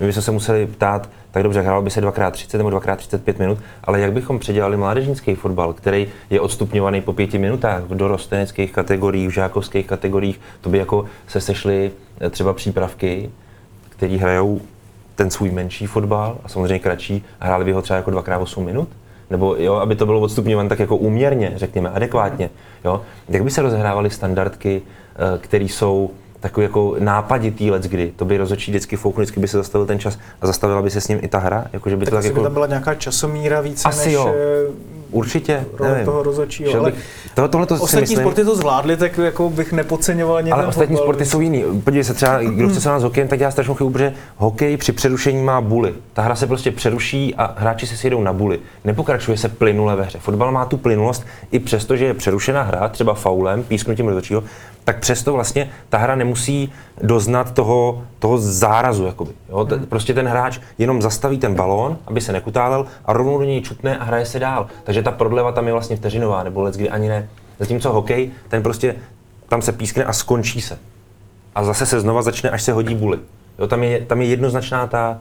My 0.01 0.07
bychom 0.07 0.23
se 0.23 0.31
museli 0.31 0.67
ptát, 0.67 1.11
tak 1.31 1.43
dobře, 1.43 1.61
hrál 1.61 1.83
by 1.83 1.91
se 1.91 2.03
2x30 2.03 2.57
nebo 2.57 2.71
2x35 2.71 3.39
minut, 3.39 3.59
ale 3.85 4.01
jak 4.01 4.13
bychom 4.13 4.39
předělali 4.39 4.77
mládežnický 4.77 5.35
fotbal, 5.35 5.73
který 5.73 6.07
je 6.31 6.41
odstupňovaný 6.41 7.01
po 7.01 7.13
pěti 7.13 7.39
minutách 7.39 7.83
v 7.83 7.95
dorosteneckých 7.95 8.73
kategoriích, 8.73 9.29
v 9.29 9.33
žákovských 9.33 9.87
kategoriích, 9.87 10.41
to 10.61 10.71
by 10.71 10.79
jako 10.79 11.05
se 11.27 11.41
sešly 11.41 11.91
eh, 12.21 12.31
třeba 12.31 12.53
přípravky, 12.53 13.31
které 13.89 14.17
hrajou 14.17 14.61
ten 15.15 15.31
svůj 15.31 15.51
menší 15.51 15.87
fotbal 15.87 16.39
a 16.45 16.49
samozřejmě 16.49 16.79
kratší, 16.79 17.25
a 17.41 17.47
hráli 17.47 17.65
by 17.65 17.73
ho 17.73 17.83
třeba 17.83 17.97
jako 17.97 18.11
2x8 18.11 18.65
minut 18.65 18.89
nebo 19.31 19.57
jo, 19.59 19.75
aby 19.75 19.97
to 19.97 20.07
bylo 20.07 20.21
odstupňováno 20.21 20.69
tak 20.69 20.79
jako 20.79 20.97
úměrně, 20.97 21.53
řekněme, 21.57 21.91
adekvátně. 21.91 22.51
Jo? 22.85 23.03
Jak 23.29 23.45
by 23.45 23.51
se 23.51 23.63
rozehrávaly 23.63 24.11
standardky, 24.11 24.83
eh, 24.83 25.39
které 25.39 25.65
jsou 25.65 26.11
takový 26.41 26.65
jako 26.65 26.97
nápaditý 26.99 27.71
let 27.71 27.83
kdy. 27.83 28.13
To 28.17 28.25
by 28.25 28.37
rozhodčí 28.37 28.71
vždycky 28.71 28.97
fouknul, 28.97 29.23
vždycky 29.23 29.41
by 29.41 29.49
se 29.49 29.57
zastavil 29.57 29.87
ten 29.87 29.99
čas 29.99 30.19
a 30.41 30.47
zastavila 30.47 30.83
by 30.83 30.91
se 30.91 31.01
s 31.01 31.09
ním 31.09 31.19
i 31.23 31.29
ta 31.29 31.39
hra. 31.39 31.65
Jako, 31.73 31.91
že 31.91 31.97
by 31.97 32.05
tak 32.05 32.11
to 32.11 32.17
tak 32.17 32.25
jako... 32.25 32.41
by 32.41 32.43
tam 32.43 32.53
byla 32.53 32.67
nějaká 32.67 32.95
časomíra 32.95 33.61
více 33.61 33.89
Asi 33.89 34.09
než 34.09 34.15
jo. 34.15 34.35
Eh, 34.37 35.01
Určitě, 35.11 35.65
role 35.79 35.91
nevím. 35.91 36.05
toho 36.05 36.23
rozhodčího. 36.23 36.81
Ale 36.81 36.93
to, 37.35 37.49
tohle 37.49 37.67
to 37.67 37.75
ostatní 37.75 38.01
myslím, 38.01 38.19
sporty 38.19 38.45
to 38.45 38.57
zvládly, 38.57 38.97
tak 38.97 39.19
jako 39.19 39.51
bych 39.51 39.73
nepodceňoval 39.73 40.37
ani 40.37 40.51
Ale 40.51 40.67
ostatní 40.67 40.97
fotbal, 40.97 41.07
sporty 41.07 41.25
jsou 41.25 41.41
jiný. 41.41 41.65
Podívej 41.85 42.05
se 42.05 42.15
třeba, 42.15 42.43
kdo 42.43 42.69
chce 42.69 42.81
se 42.81 42.89
nás 42.89 43.03
hokejem, 43.03 43.29
tak 43.29 43.41
já 43.41 43.51
strašnou 43.51 43.75
chybu, 43.75 43.91
protože 43.91 44.13
hokej 44.37 44.77
při 44.77 44.93
přerušení 44.93 45.43
má 45.43 45.61
buly. 45.61 45.95
Ta 46.13 46.23
hra 46.23 46.35
se 46.35 46.47
prostě 46.47 46.71
přeruší 46.71 47.35
a 47.35 47.55
hráči 47.59 47.87
se 47.87 47.97
sjedou 47.97 48.23
na 48.23 48.33
buly. 48.33 48.61
Nepokračuje 48.85 49.37
se 49.37 49.49
plynule 49.49 49.97
ve 49.97 50.03
hře. 50.03 50.19
Fotbal 50.19 50.53
má 50.53 50.65
tu 50.65 50.77
plynulost 50.77 51.27
i 51.51 51.59
přesto, 51.59 51.97
že 51.97 52.05
je 52.05 52.15
přerušena 52.15 52.63
hra, 52.63 52.89
třeba 52.89 53.15
faulem, 53.15 53.63
písknutím 53.63 54.07
rozhodčího, 54.07 54.43
tak 54.85 55.01
přesto 55.01 55.33
vlastně 55.33 55.71
ta 55.89 55.99
hra 55.99 56.15
nemusí 56.31 56.73
doznat 57.03 57.55
toho, 57.55 58.03
toho 58.19 58.39
zárazu. 58.39 59.07
Jakoby, 59.07 59.33
jo? 59.49 59.67
Hmm. 59.71 59.87
Prostě 59.87 60.15
ten 60.15 60.29
hráč 60.29 60.59
jenom 60.79 61.03
zastaví 61.03 61.39
ten 61.39 61.55
balón, 61.55 61.99
aby 62.07 62.21
se 62.21 62.33
nekutálel 62.33 62.87
a 63.05 63.13
rovnou 63.13 63.39
do 63.39 63.45
něj 63.45 63.61
čutne 63.61 63.99
a 63.99 64.05
hraje 64.05 64.27
se 64.27 64.39
dál. 64.39 64.67
Takže 64.85 65.03
ta 65.03 65.11
prodleva 65.11 65.53
tam 65.53 65.67
je 65.67 65.73
vlastně 65.73 65.97
vteřinová, 65.97 66.43
nebo 66.43 66.63
let 66.63 66.75
kdy 66.75 66.91
ani 66.91 67.09
ne. 67.09 67.29
Zatímco 67.59 67.93
hokej, 67.93 68.31
ten 68.49 68.63
prostě 68.63 68.95
tam 69.49 69.63
se 69.63 69.73
pískne 69.73 70.05
a 70.05 70.13
skončí 70.13 70.61
se. 70.61 70.79
A 71.55 71.65
zase 71.65 71.87
se 71.87 72.01
znova 72.01 72.23
začne, 72.23 72.51
až 72.51 72.63
se 72.63 72.73
hodí 72.73 72.95
buly. 72.95 73.19
Jo, 73.59 73.67
tam, 73.67 73.83
je, 73.83 74.01
tam 74.07 74.21
je 74.21 74.27
jednoznačná 74.27 74.87
ta, 74.87 75.19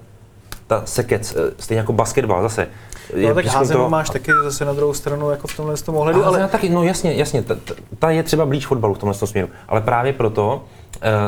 ta 0.67 0.81
sekec, 0.85 1.35
eh, 1.35 1.53
stejně 1.57 1.79
jako 1.79 1.93
basketbal 1.93 2.41
zase. 2.41 2.67
No, 3.15 3.33
tak 3.35 3.45
házenu 3.45 3.83
to... 3.83 3.89
máš 3.89 4.09
taky 4.09 4.31
zase 4.43 4.65
na 4.65 4.73
druhou 4.73 4.93
stranu 4.93 5.29
jako 5.29 5.47
v 5.47 5.55
tomhle 5.55 5.77
tom 5.77 5.95
ohledu, 5.95 6.25
ale... 6.25 6.47
taky, 6.47 6.69
no 6.69 6.83
jasně, 6.83 7.13
jasně, 7.13 7.41
ta, 7.41 7.55
ta, 7.99 8.11
je 8.11 8.23
třeba 8.23 8.45
blíž 8.45 8.67
fotbalu 8.67 8.93
v 8.93 8.97
tomhle 8.97 9.27
směru, 9.27 9.49
ale 9.67 9.81
právě 9.81 10.13
proto 10.13 10.63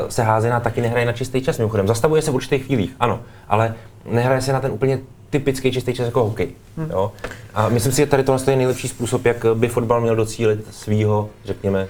se 0.10 0.24
házená 0.24 0.60
taky 0.60 0.82
nehraje 0.82 1.06
na 1.06 1.12
čistý 1.12 1.42
čas 1.42 1.58
mimochodem. 1.58 1.88
Zastavuje 1.88 2.22
se 2.22 2.32
v 2.32 2.36
určitých 2.36 2.66
chvílích, 2.66 2.96
ano, 3.00 3.20
ale 3.48 3.76
nehraje 4.06 4.42
se 4.42 4.54
na 4.54 4.60
ten 4.60 4.72
úplně 4.72 5.00
typický 5.30 5.72
čistý 5.72 5.94
čas 5.94 6.06
jako 6.06 6.24
hokej. 6.24 6.50
Hmm. 6.78 6.90
Jo? 6.92 7.12
A 7.54 7.70
myslím 7.70 7.92
si, 7.92 7.98
že 7.98 8.06
tady 8.06 8.24
tohle 8.24 8.42
je 8.48 8.58
nejlepší 8.58 8.88
způsob, 8.88 9.26
jak 9.26 9.46
by 9.54 9.68
fotbal 9.68 10.02
měl 10.02 10.16
docílit 10.16 10.68
svýho, 10.72 11.30
řekněme, 11.46 11.88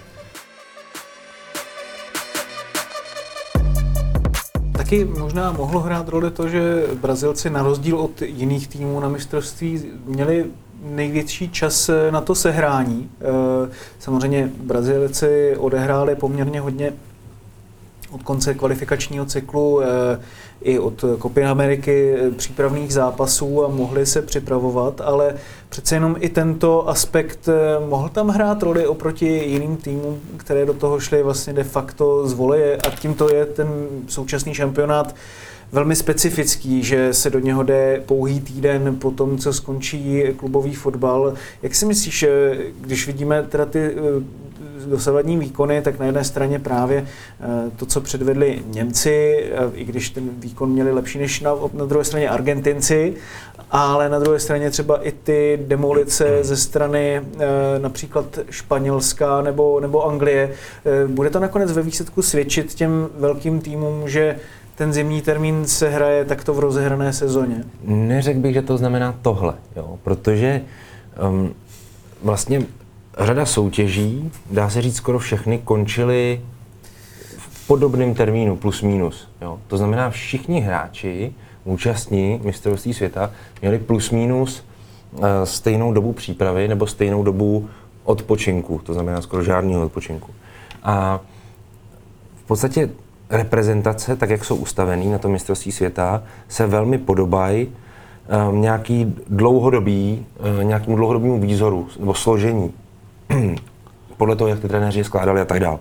taky 4.91 5.05
možná 5.05 5.51
mohlo 5.51 5.79
hrát 5.79 6.09
roli 6.09 6.31
to, 6.31 6.49
že 6.49 6.83
Brazilci 7.01 7.49
na 7.49 7.63
rozdíl 7.63 7.97
od 7.97 8.21
jiných 8.21 8.67
týmů 8.67 8.99
na 8.99 9.09
mistrovství 9.09 9.83
měli 10.05 10.45
největší 10.83 11.49
čas 11.49 11.89
na 12.09 12.21
to 12.21 12.35
sehrání. 12.35 13.09
Eh, 13.21 13.69
samozřejmě 13.99 14.49
Brazilci 14.63 15.55
odehráli 15.57 16.15
poměrně 16.15 16.61
hodně 16.61 16.93
od 18.11 18.23
konce 18.23 18.53
kvalifikačního 18.53 19.25
cyklu 19.25 19.81
eh, 19.81 19.85
i 20.61 20.79
od 20.79 21.05
Kopy 21.19 21.43
Ameriky 21.43 22.15
eh, 22.15 22.31
přípravných 22.31 22.93
zápasů 22.93 23.65
a 23.65 23.67
mohli 23.67 24.05
se 24.05 24.21
připravovat, 24.21 25.01
ale 25.01 25.35
přece 25.69 25.95
jenom 25.95 26.15
i 26.19 26.29
tento 26.29 26.89
aspekt 26.89 27.49
eh, 27.49 27.85
mohl 27.89 28.09
tam 28.09 28.27
hrát 28.27 28.63
roli 28.63 28.87
oproti 28.87 29.25
jiným 29.25 29.77
týmům, 29.77 30.19
které 30.37 30.65
do 30.65 30.73
toho 30.73 30.99
šly 30.99 31.23
vlastně 31.23 31.53
de 31.53 31.63
facto 31.63 32.27
z 32.27 32.33
voleje 32.33 32.77
a 32.77 32.89
tímto 32.89 33.33
je 33.33 33.45
ten 33.45 33.67
současný 34.07 34.53
šampionát 34.53 35.15
velmi 35.71 35.95
specifický, 35.95 36.83
že 36.83 37.13
se 37.13 37.29
do 37.29 37.39
něho 37.39 37.63
jde 37.63 38.03
pouhý 38.05 38.41
týden 38.41 38.95
po 38.95 39.11
tom, 39.11 39.37
co 39.37 39.53
skončí 39.53 40.23
klubový 40.37 40.75
fotbal. 40.75 41.33
Jak 41.61 41.75
si 41.75 41.85
myslíš, 41.85 42.25
když 42.81 43.07
vidíme 43.07 43.43
teda 43.43 43.65
ty 43.65 43.95
dosavadní 44.85 45.37
výkony, 45.37 45.81
tak 45.81 45.99
na 45.99 46.05
jedné 46.05 46.23
straně 46.23 46.59
právě 46.59 47.05
eh, 47.41 47.71
to, 47.75 47.85
co 47.85 48.01
předvedli 48.01 48.63
Němci, 48.67 49.45
eh, 49.51 49.71
i 49.73 49.83
když 49.83 50.09
ten 50.09 50.29
výkon 50.37 50.69
měli 50.69 50.91
lepší 50.91 51.19
než 51.19 51.41
na, 51.41 51.55
na 51.73 51.85
druhé 51.85 52.05
straně 52.05 52.29
Argentinci, 52.29 53.13
ale 53.71 54.09
na 54.09 54.19
druhé 54.19 54.39
straně 54.39 54.71
třeba 54.71 55.07
i 55.07 55.11
ty 55.11 55.59
demolice 55.67 56.39
ze 56.41 56.57
strany 56.57 57.21
eh, 57.39 57.47
například 57.79 58.39
Španělska 58.49 59.41
nebo, 59.41 59.79
nebo 59.79 60.05
Anglie. 60.05 60.53
Bude 61.07 61.29
to 61.29 61.39
nakonec 61.39 61.71
ve 61.71 61.81
výsledku 61.81 62.21
svědčit 62.21 62.73
těm 62.73 63.09
velkým 63.17 63.61
týmům, 63.61 64.09
že 64.09 64.35
ten 64.75 64.93
zimní 64.93 65.21
termín 65.21 65.67
se 65.67 65.89
hraje 65.89 66.25
takto 66.25 66.53
v 66.53 66.59
rozehrané 66.59 67.13
sezóně? 67.13 67.63
Neřekl 67.83 68.39
bych, 68.39 68.53
že 68.53 68.61
to 68.61 68.77
znamená 68.77 69.15
tohle, 69.21 69.53
jo, 69.75 69.99
protože 70.03 70.61
um, 71.29 71.53
vlastně 72.23 72.65
řada 73.19 73.45
soutěží, 73.45 74.31
dá 74.51 74.69
se 74.69 74.81
říct 74.81 74.95
skoro 74.95 75.19
všechny, 75.19 75.57
končily 75.57 76.41
v 77.37 77.67
podobném 77.67 78.13
termínu, 78.13 78.55
plus 78.55 78.81
minus. 78.81 79.27
Jo. 79.41 79.59
To 79.67 79.77
znamená, 79.77 80.09
všichni 80.09 80.61
hráči, 80.61 81.33
účastní 81.63 82.41
mistrovství 82.43 82.93
světa, 82.93 83.31
měli 83.61 83.79
plus 83.79 84.11
minus 84.11 84.65
uh, 85.11 85.23
stejnou 85.43 85.93
dobu 85.93 86.13
přípravy 86.13 86.67
nebo 86.67 86.87
stejnou 86.87 87.23
dobu 87.23 87.69
odpočinku, 88.03 88.81
to 88.83 88.93
znamená 88.93 89.21
skoro 89.21 89.43
žádného 89.43 89.85
odpočinku. 89.85 90.31
A 90.83 91.19
v 92.35 92.47
podstatě 92.47 92.89
reprezentace, 93.29 94.15
tak 94.15 94.29
jak 94.29 94.45
jsou 94.45 94.55
ustavený 94.55 95.11
na 95.11 95.17
tom 95.17 95.31
mistrovství 95.31 95.71
světa, 95.71 96.23
se 96.47 96.67
velmi 96.67 96.97
podobají 96.97 97.67
um, 98.49 98.61
nějaký 98.61 99.15
dlouhodobý, 99.29 100.25
uh, 100.57 100.63
nějakému 100.63 100.95
dlouhodobému 100.95 101.39
výzoru 101.39 101.87
nebo 101.99 102.13
složení. 102.13 102.73
Podle 104.17 104.35
toho, 104.35 104.47
jak 104.47 104.59
ty 104.59 104.67
trenéři 104.67 105.03
skládali 105.03 105.41
a 105.41 105.45
tak 105.45 105.59
dále. 105.59 105.79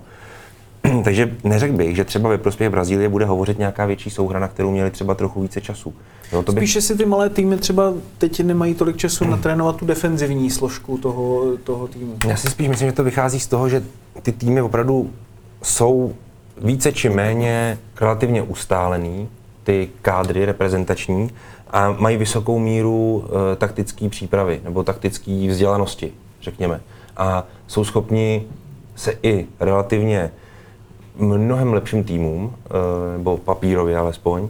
Takže 1.04 1.36
neřekl 1.44 1.76
bych, 1.76 1.96
že 1.96 2.04
třeba 2.04 2.28
ve 2.28 2.38
prospěch 2.38 2.70
Brazílie 2.70 3.08
bude 3.08 3.24
hovořit 3.24 3.58
nějaká 3.58 3.86
větší 3.86 4.10
souhra, 4.10 4.40
na 4.40 4.48
kterou 4.48 4.70
měli 4.70 4.90
třeba 4.90 5.14
trochu 5.14 5.42
více 5.42 5.60
času. 5.60 5.94
Jo, 6.32 6.42
to 6.42 6.52
by... 6.52 6.60
Spíše 6.60 6.80
si 6.80 6.96
ty 6.96 7.06
malé 7.06 7.30
týmy 7.30 7.56
třeba 7.56 7.92
teď 8.18 8.40
nemají 8.40 8.74
tolik 8.74 8.96
času 8.96 9.24
natrénovat 9.24 9.76
tu 9.76 9.86
defenzivní 9.86 10.50
složku 10.50 10.98
toho, 10.98 11.56
toho 11.64 11.88
týmu. 11.88 12.16
Já 12.26 12.36
si 12.36 12.50
spíš 12.50 12.68
myslím, 12.68 12.88
že 12.88 12.92
to 12.92 13.04
vychází 13.04 13.40
z 13.40 13.46
toho, 13.46 13.68
že 13.68 13.82
ty 14.22 14.32
týmy 14.32 14.62
opravdu 14.62 15.10
jsou 15.62 16.14
více 16.62 16.92
či 16.92 17.08
méně 17.08 17.78
relativně 18.00 18.42
ustálený, 18.42 19.28
ty 19.64 19.88
kádry 20.02 20.44
reprezentační, 20.44 21.30
a 21.70 21.92
mají 21.98 22.16
vysokou 22.16 22.58
míru 22.58 23.24
e, 23.52 23.56
taktické 23.56 24.08
přípravy 24.08 24.60
nebo 24.64 24.82
taktické 24.82 25.46
vzdělanosti, 25.48 26.12
řekněme. 26.42 26.80
A 27.16 27.44
jsou 27.66 27.84
schopni 27.84 28.46
se 28.96 29.12
i 29.22 29.46
relativně 29.60 30.30
mnohem 31.16 31.72
lepším 31.72 32.04
týmům, 32.04 32.54
e, 32.54 33.18
nebo 33.18 33.36
papírově 33.36 33.98
alespoň, 33.98 34.48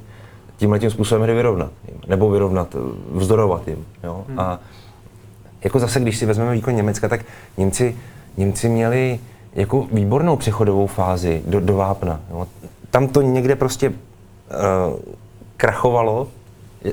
tímhle 0.57 0.79
tím 0.79 0.91
způsobem 0.91 1.23
hry 1.23 1.35
vyrovnat. 1.35 1.71
Nebo 2.07 2.31
vyrovnat, 2.31 2.77
vzdorovat 3.13 3.69
jim. 3.69 3.87
Jo? 4.05 4.25
Hmm. 4.29 4.41
A 4.41 4.61
jako 5.65 5.79
zase, 5.79 6.01
když 6.01 6.19
si 6.19 6.27
vezmeme 6.27 6.53
výkon 6.53 6.75
Německa, 6.75 7.09
tak 7.09 7.25
Němci, 7.57 7.97
Němci 8.37 8.69
měli 8.69 9.19
jako 9.55 9.87
výbornou 9.93 10.37
přechodovou 10.37 10.87
fázi 10.87 11.43
do, 11.47 11.61
do 11.61 11.77
vápna. 11.77 12.21
Jo. 12.31 12.47
Tam 12.91 13.09
to 13.09 13.23
někde 13.23 13.57
prostě 13.57 13.89
uh, 13.89 13.95
krachovalo, 15.57 16.29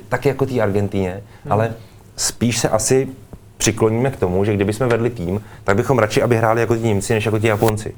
tak 0.09 0.25
jako 0.25 0.45
té 0.45 0.61
Argentíně, 0.61 1.23
hmm. 1.43 1.51
ale 1.51 1.73
spíš 2.15 2.57
se 2.57 2.69
asi 2.69 3.07
přikloníme 3.57 4.11
k 4.11 4.17
tomu, 4.17 4.45
že 4.45 4.53
kdyby 4.53 4.73
jsme 4.73 4.87
vedli 4.87 5.09
tým, 5.09 5.41
tak 5.63 5.75
bychom 5.75 5.99
radši, 5.99 6.21
aby 6.21 6.37
hráli 6.37 6.61
jako 6.61 6.75
ti 6.75 6.83
Němci, 6.83 7.13
než 7.13 7.25
jako 7.25 7.39
ti 7.39 7.47
Japonci. 7.47 7.95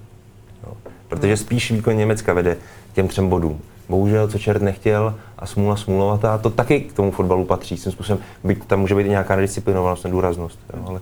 Jo. 0.68 0.74
Protože 1.08 1.34
hmm. 1.34 1.38
spíš 1.38 1.72
výkon 1.72 1.98
Německa 1.98 2.34
vede 2.34 2.58
těm 2.94 3.08
třem 3.08 3.30
bodům. 3.30 3.62
Bohužel, 3.90 4.28
co 4.28 4.40
čert 4.40 4.62
nechtěl 4.62 5.16
a 5.40 5.46
smůla 5.46 5.76
smůlovatá, 5.76 6.38
to 6.38 6.50
taky 6.50 6.82
k 6.82 6.94
tomu 6.94 7.12
fotbalu 7.12 7.46
patří. 7.46 7.76
Tím 7.76 7.92
způsobem, 7.92 8.24
byť 8.44 8.66
tam 8.66 8.80
může 8.80 8.96
být 8.96 9.06
i 9.06 9.10
nějaká 9.10 9.36
nedisciplinovanost, 9.36 10.04
nedůraznost. 10.04 10.60
Jo, 10.74 10.84
ale 10.88 11.02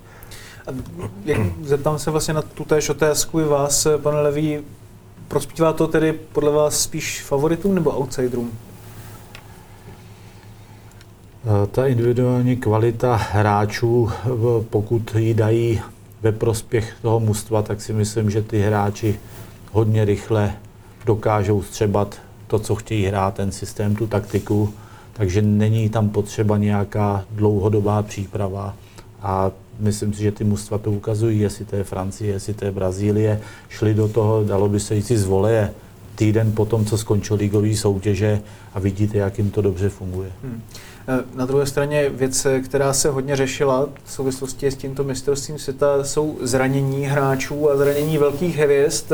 jak, 1.25 1.39
zeptám 1.63 1.99
se 1.99 2.11
vlastně 2.11 2.33
na 2.33 2.41
tu 2.41 2.65
též 2.65 2.89
otázku 2.89 3.39
i 3.39 3.43
vás, 3.43 3.87
pane 4.03 4.21
Levý. 4.21 4.59
Prospívá 5.27 5.73
to 5.73 5.87
tedy 5.87 6.13
podle 6.13 6.51
vás 6.51 6.79
spíš 6.79 7.21
favoritům 7.21 7.75
nebo 7.75 7.91
outsiderům? 7.99 8.51
Eh, 11.47 11.67
ta 11.67 11.87
individuální 11.87 12.55
kvalita 12.55 13.15
hráčů, 13.15 14.09
pokud 14.69 15.15
ji 15.15 15.33
dají 15.33 15.81
ve 16.21 16.31
prospěch 16.31 16.93
toho 17.01 17.19
mužstva, 17.19 17.61
tak 17.61 17.81
si 17.81 17.93
myslím, 17.93 18.29
že 18.29 18.41
ty 18.41 18.61
hráči 18.61 19.19
hodně 19.71 20.05
rychle 20.05 20.53
dokážou 21.05 21.63
střebat 21.63 22.21
to, 22.47 22.59
co 22.59 22.75
chtějí 22.75 23.05
hrát, 23.05 23.33
ten 23.33 23.51
systém, 23.51 23.95
tu 23.95 24.07
taktiku, 24.07 24.73
takže 25.13 25.41
není 25.41 25.89
tam 25.89 26.09
potřeba 26.09 26.57
nějaká 26.57 27.25
dlouhodobá 27.31 28.03
příprava. 28.03 28.75
A 29.21 29.51
myslím 29.79 30.13
si, 30.13 30.23
že 30.23 30.31
ty 30.31 30.43
mužstva 30.43 30.77
to 30.77 30.91
ukazují, 30.91 31.39
jestli 31.39 31.65
to 31.65 31.75
je 31.75 31.83
Francie, 31.83 32.33
jestli 32.33 32.53
to 32.53 32.65
je 32.65 32.71
Brazílie, 32.71 33.41
šli 33.69 33.93
do 33.93 34.07
toho, 34.07 34.43
dalo 34.43 34.69
by 34.69 34.79
se 34.79 34.95
jít 34.95 35.07
z 35.07 35.25
voleje 35.25 35.73
týden 36.15 36.51
po 36.51 36.65
tom, 36.65 36.85
co 36.85 36.97
skončil 36.97 37.37
ligové 37.37 37.75
soutěže 37.75 38.41
a 38.73 38.79
vidíte, 38.79 39.17
jak 39.17 39.37
jim 39.37 39.51
to 39.51 39.61
dobře 39.61 39.89
funguje. 39.89 40.31
Hmm. 40.43 40.61
Na 41.35 41.45
druhé 41.45 41.65
straně 41.65 42.09
věc, 42.09 42.47
která 42.65 42.93
se 42.93 43.09
hodně 43.09 43.35
řešila 43.35 43.89
v 44.03 44.11
souvislosti 44.11 44.71
s 44.71 44.75
tímto 44.75 45.03
mistrovstvím 45.03 45.59
světa, 45.59 46.03
jsou 46.03 46.37
zranění 46.41 47.05
hráčů 47.05 47.71
a 47.71 47.77
zranění 47.77 48.17
velkých 48.17 48.57
hvězd, 48.57 49.11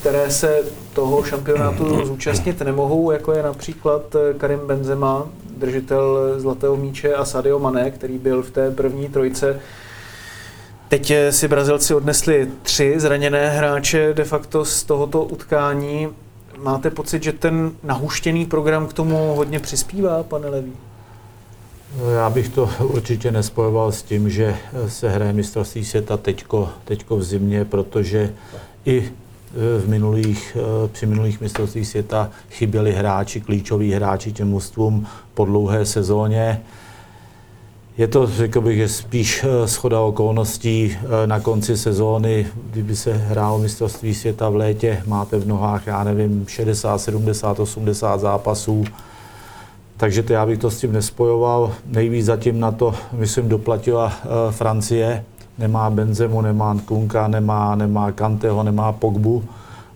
které 0.00 0.30
se 0.30 0.58
toho 0.92 1.24
šampionátu 1.24 2.00
zúčastnit 2.06 2.60
nemohou, 2.60 3.10
jako 3.10 3.32
je 3.32 3.42
například 3.42 4.16
Karim 4.38 4.60
Benzema, 4.66 5.28
držitel 5.56 6.34
zlatého 6.36 6.76
míče 6.76 7.14
a 7.14 7.24
Sadio 7.24 7.58
Mané, 7.58 7.90
který 7.90 8.18
byl 8.18 8.42
v 8.42 8.50
té 8.50 8.70
první 8.70 9.08
trojce. 9.08 9.60
Teď 10.88 11.12
si 11.30 11.48
Brazilci 11.48 11.94
odnesli 11.94 12.48
tři 12.62 12.94
zraněné 12.96 13.50
hráče 13.50 14.14
de 14.14 14.24
facto 14.24 14.64
z 14.64 14.84
tohoto 14.84 15.24
utkání. 15.24 16.08
Máte 16.58 16.90
pocit, 16.90 17.22
že 17.22 17.32
ten 17.32 17.72
nahuštěný 17.82 18.46
program 18.46 18.86
k 18.86 18.92
tomu 18.92 19.34
hodně 19.34 19.60
přispívá, 19.60 20.22
pane 20.22 20.48
Levý? 20.48 20.72
No, 21.98 22.10
já 22.10 22.30
bych 22.30 22.48
to 22.48 22.70
určitě 22.84 23.30
nespojoval 23.30 23.92
s 23.92 24.02
tím, 24.02 24.30
že 24.30 24.56
se 24.88 25.08
hraje 25.08 25.32
mistrovství 25.32 25.84
světa 25.84 26.16
teďko, 26.16 26.68
teďko 26.84 27.16
v 27.16 27.22
zimě, 27.22 27.64
protože 27.64 28.32
i 28.84 29.12
v 29.78 29.88
minulých, 29.88 30.56
při 30.92 31.06
minulých 31.06 31.40
mistrovství 31.40 31.84
světa 31.84 32.30
chyběli 32.50 32.92
hráči, 32.92 33.40
klíčoví 33.40 33.92
hráči 33.92 34.32
těm 34.32 34.48
mužstvům 34.48 35.06
po 35.34 35.44
dlouhé 35.44 35.86
sezóně. 35.86 36.60
Je 38.00 38.08
to, 38.08 38.26
řekl 38.26 38.60
bych, 38.60 38.76
že 38.76 38.88
spíš 38.88 39.44
eh, 39.44 39.68
schoda 39.68 40.00
okolností 40.00 40.96
eh, 40.96 41.26
na 41.26 41.40
konci 41.40 41.76
sezóny, 41.76 42.46
kdyby 42.70 42.96
se 42.96 43.12
hrálo 43.12 43.58
mistrovství 43.58 44.14
světa 44.14 44.48
v 44.48 44.56
létě, 44.56 45.02
máte 45.06 45.38
v 45.38 45.46
nohách, 45.46 45.86
já 45.86 46.04
nevím, 46.04 46.44
60, 46.48 46.98
70, 46.98 47.60
80 47.60 48.20
zápasů, 48.20 48.84
takže 49.96 50.22
to 50.22 50.32
já 50.32 50.46
bych 50.46 50.58
to 50.58 50.70
s 50.70 50.80
tím 50.80 50.92
nespojoval. 50.92 51.72
Nejvíc 51.86 52.26
zatím 52.26 52.60
na 52.60 52.72
to, 52.72 52.94
myslím, 53.12 53.48
doplatila 53.48 54.12
eh, 54.12 54.52
Francie. 54.52 55.24
Nemá 55.58 55.90
Benzemu, 55.90 56.40
nemá 56.40 56.76
Kunka, 56.84 57.28
nemá, 57.28 57.74
nemá 57.74 58.12
Kanteho, 58.12 58.62
nemá 58.62 58.92
Pogbu 58.92 59.44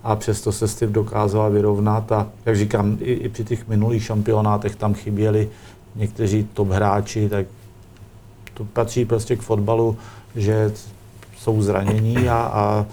a 0.02 0.16
přesto 0.16 0.52
se 0.52 0.68
s 0.68 0.74
tím 0.74 0.92
dokázala 0.92 1.48
vyrovnat 1.48 2.12
a 2.12 2.26
jak 2.46 2.56
říkám, 2.56 2.96
i, 3.00 3.12
i 3.12 3.28
při 3.28 3.44
těch 3.44 3.68
minulých 3.68 4.04
šampionátech 4.04 4.76
tam 4.76 4.94
chyběli 4.94 5.48
někteří 5.96 6.48
top 6.54 6.68
hráči, 6.68 7.28
tak 7.28 7.46
to 8.54 8.64
patří 8.64 9.04
prostě 9.04 9.36
k 9.36 9.42
fotbalu, 9.42 9.96
že 10.36 10.72
jsou 11.38 11.62
zranění 11.62 12.28
a, 12.28 12.36
a 12.36 12.86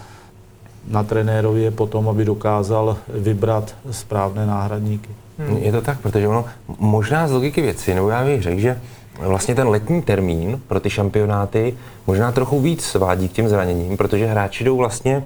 na 0.88 1.04
trenérovi 1.04 1.62
je 1.62 1.72
potom, 1.72 2.10
aby 2.10 2.26
dokázal 2.26 2.98
vybrat 3.08 3.76
správné 3.92 4.46
náhradníky. 4.46 5.10
Hmm. 5.38 5.58
Je 5.58 5.72
to 5.72 5.82
tak, 5.82 6.00
protože 6.00 6.28
ono 6.28 6.46
možná 6.80 7.28
z 7.28 7.32
logiky 7.32 7.62
věci, 7.62 7.96
nebo 7.96 8.10
já 8.10 8.26
bych 8.26 8.42
řekl, 8.42 8.60
že 8.60 8.82
vlastně 9.20 9.56
ten 9.56 9.68
letní 9.68 10.02
termín 10.02 10.62
pro 10.68 10.80
ty 10.80 10.90
šampionáty 10.90 11.74
možná 12.08 12.32
trochu 12.32 12.60
víc 12.60 12.84
svádí 12.84 13.30
k 13.30 13.32
těm 13.32 13.50
zraněním, 13.50 13.98
protože 13.98 14.26
hráči 14.26 14.64
jdou 14.64 14.78
vlastně 14.78 15.24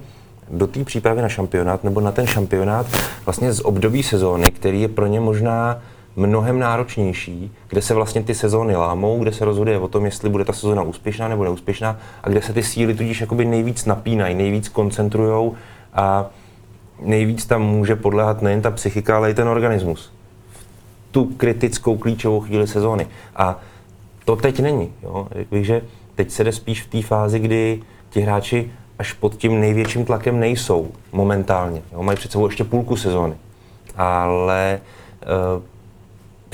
do 0.50 0.66
té 0.66 0.84
přípravy 0.84 1.22
na 1.22 1.28
šampionát 1.28 1.84
nebo 1.84 2.00
na 2.00 2.12
ten 2.12 2.26
šampionát 2.26 2.86
vlastně 3.24 3.52
z 3.52 3.60
období 3.64 4.02
sezóny, 4.02 4.50
který 4.50 4.80
je 4.82 4.88
pro 4.88 5.06
ně 5.06 5.20
možná 5.20 5.82
mnohem 6.16 6.58
náročnější, 6.58 7.52
kde 7.68 7.82
se 7.82 7.94
vlastně 7.94 8.22
ty 8.22 8.34
sezóny 8.34 8.76
lámou, 8.76 9.18
kde 9.18 9.32
se 9.32 9.44
rozhoduje 9.44 9.78
o 9.78 9.88
tom, 9.88 10.04
jestli 10.04 10.30
bude 10.30 10.44
ta 10.44 10.52
sezóna 10.52 10.82
úspěšná 10.82 11.28
nebo 11.28 11.44
neúspěšná 11.44 11.98
a 12.22 12.28
kde 12.28 12.42
se 12.42 12.52
ty 12.52 12.62
síly 12.62 12.94
tudíž 12.94 13.20
jakoby 13.20 13.44
nejvíc 13.44 13.84
napínají, 13.84 14.34
nejvíc 14.34 14.68
koncentrujou 14.68 15.54
a 15.92 16.26
nejvíc 17.02 17.46
tam 17.46 17.62
může 17.62 17.96
podléhat 17.96 18.42
nejen 18.42 18.62
ta 18.62 18.70
psychika, 18.70 19.16
ale 19.16 19.30
i 19.30 19.34
ten 19.34 19.48
organismus. 19.48 20.12
V 20.50 20.64
tu 21.10 21.24
kritickou 21.24 21.96
klíčovou 21.96 22.40
chvíli 22.40 22.66
sezóny. 22.66 23.06
A 23.36 23.60
to 24.24 24.36
teď 24.36 24.60
není. 24.60 24.92
Jo? 25.02 25.28
Řekl 25.34 25.54
bych, 25.54 25.66
že 25.66 25.82
teď 26.14 26.30
se 26.30 26.44
jde 26.44 26.52
spíš 26.52 26.82
v 26.82 26.90
té 26.90 27.02
fázi, 27.02 27.38
kdy 27.38 27.82
ti 28.10 28.20
hráči 28.20 28.70
až 28.98 29.12
pod 29.12 29.36
tím 29.36 29.60
největším 29.60 30.04
tlakem 30.04 30.40
nejsou 30.40 30.90
momentálně. 31.12 31.82
Jo? 31.92 32.02
Mají 32.02 32.18
před 32.18 32.32
sebou 32.32 32.46
ještě 32.46 32.64
půlku 32.64 32.96
sezóny. 32.96 33.34
Ale 33.96 34.80
uh, 35.56 35.62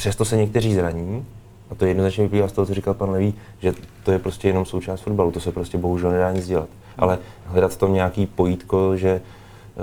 přesto 0.02 0.24
se 0.24 0.36
někteří 0.36 0.74
zraní, 0.74 1.26
a 1.70 1.74
to 1.74 1.84
jednoznačně 1.84 2.24
vyplývá 2.24 2.48
z 2.48 2.52
toho, 2.52 2.66
co 2.66 2.74
říkal 2.74 2.94
pan 2.94 3.10
Levý, 3.10 3.34
že 3.58 3.74
to 4.04 4.12
je 4.12 4.18
prostě 4.18 4.48
jenom 4.48 4.64
součást 4.64 5.00
fotbalu, 5.00 5.30
to 5.30 5.40
se 5.40 5.52
prostě 5.52 5.78
bohužel 5.78 6.10
nedá 6.10 6.32
nic 6.32 6.46
dělat. 6.46 6.68
Ale 6.98 7.18
hledat 7.44 7.72
v 7.72 7.76
tom 7.76 7.94
nějaký 7.94 8.26
pojítko, 8.26 8.96
že 8.96 9.20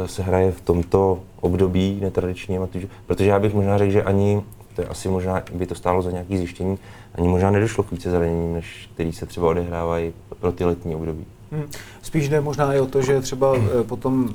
se 0.05 0.23
hraje 0.23 0.51
v 0.51 0.61
tomto 0.61 1.19
období 1.41 1.99
netradičním, 2.01 2.69
protože 3.05 3.29
já 3.29 3.39
bych 3.39 3.53
možná 3.53 3.77
řekl, 3.77 3.91
že 3.91 4.03
ani, 4.03 4.41
to 4.75 4.81
je 4.81 4.87
asi 4.87 5.09
možná, 5.09 5.43
by 5.53 5.65
to 5.65 5.75
stálo 5.75 6.01
za 6.01 6.11
nějaký 6.11 6.37
zjištění, 6.37 6.77
ani 7.15 7.27
možná 7.27 7.51
nedošlo 7.51 7.83
k 7.83 7.91
více 7.91 8.11
zraněním, 8.11 8.53
než 8.53 8.89
který 8.93 9.13
se 9.13 9.25
třeba 9.25 9.47
odehrávají 9.47 10.13
pro 10.39 10.51
ty 10.51 10.65
letní 10.65 10.95
období. 10.95 11.25
Hmm. 11.51 11.63
Spíš 12.01 12.29
jde 12.29 12.41
možná 12.41 12.73
i 12.73 12.79
o 12.79 12.85
to, 12.85 13.01
že 13.01 13.21
třeba 13.21 13.55
potom 13.87 14.29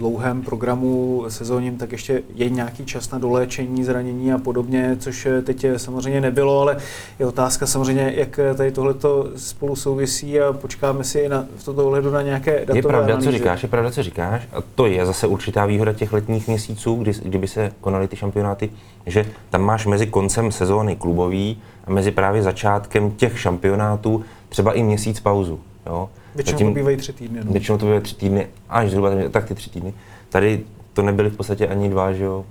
dlouhém 0.00 0.42
programu 0.42 1.24
sezónním, 1.28 1.76
tak 1.76 1.92
ještě 1.92 2.22
je 2.34 2.50
nějaký 2.50 2.84
čas 2.84 3.10
na 3.10 3.18
doléčení 3.18 3.84
zranění 3.84 4.32
a 4.32 4.38
podobně, 4.38 4.96
což 5.00 5.28
teď 5.44 5.66
samozřejmě 5.76 6.20
nebylo, 6.20 6.60
ale 6.60 6.76
je 7.18 7.26
otázka 7.26 7.66
samozřejmě, 7.66 8.12
jak 8.16 8.40
tady 8.56 8.72
tohleto 8.72 9.28
spolu 9.36 9.76
souvisí 9.76 10.40
a 10.40 10.52
počkáme 10.52 11.04
si 11.04 11.28
na, 11.28 11.46
v 11.56 11.64
tomto 11.64 11.86
ohledu 11.86 12.10
na 12.10 12.22
nějaké 12.22 12.60
datové 12.60 12.78
Je 12.78 12.82
pravda, 12.82 13.06
analýzy. 13.14 13.26
co 13.26 13.32
říkáš, 13.32 13.62
je 13.62 13.68
pravda, 13.68 13.90
co 13.90 14.02
říkáš 14.02 14.48
a 14.52 14.56
to 14.74 14.86
je 14.86 15.06
zase 15.06 15.26
určitá 15.26 15.66
výhoda 15.66 15.92
těch 15.92 16.12
letních 16.12 16.48
měsíců, 16.48 16.94
kdy, 16.94 17.12
kdyby 17.24 17.48
se 17.48 17.72
konaly 17.80 18.08
ty 18.08 18.16
šampionáty, 18.16 18.70
že 19.06 19.26
tam 19.50 19.62
máš 19.62 19.86
mezi 19.86 20.06
koncem 20.06 20.52
sezóny 20.52 20.96
klubový 20.96 21.58
a 21.84 21.90
mezi 21.90 22.10
právě 22.10 22.42
začátkem 22.42 23.10
těch 23.10 23.40
šampionátů 23.40 24.24
třeba 24.48 24.72
i 24.72 24.82
měsíc 24.82 25.20
pauzu. 25.20 25.60
Jo? 25.86 26.08
Většinou 26.34 26.58
Zatím, 26.58 26.68
to 26.68 26.74
bývají 26.74 26.96
tři 26.96 27.12
týdny. 27.12 27.40
No. 27.44 27.52
Většinou 27.52 27.78
to 27.78 27.84
bývají 27.84 28.02
tři 28.02 28.14
týdny, 28.14 28.46
až 28.68 28.90
zhruba 28.90 29.10
tak 29.30 29.44
ty 29.44 29.54
tři 29.54 29.70
týdny. 29.70 29.94
Tady 30.28 30.60
to 30.92 31.02
nebyly 31.02 31.30
v 31.30 31.36
podstatě 31.36 31.68
ani 31.68 31.88
dva, 31.88 32.12
že 32.12 32.24
jo, 32.24 32.44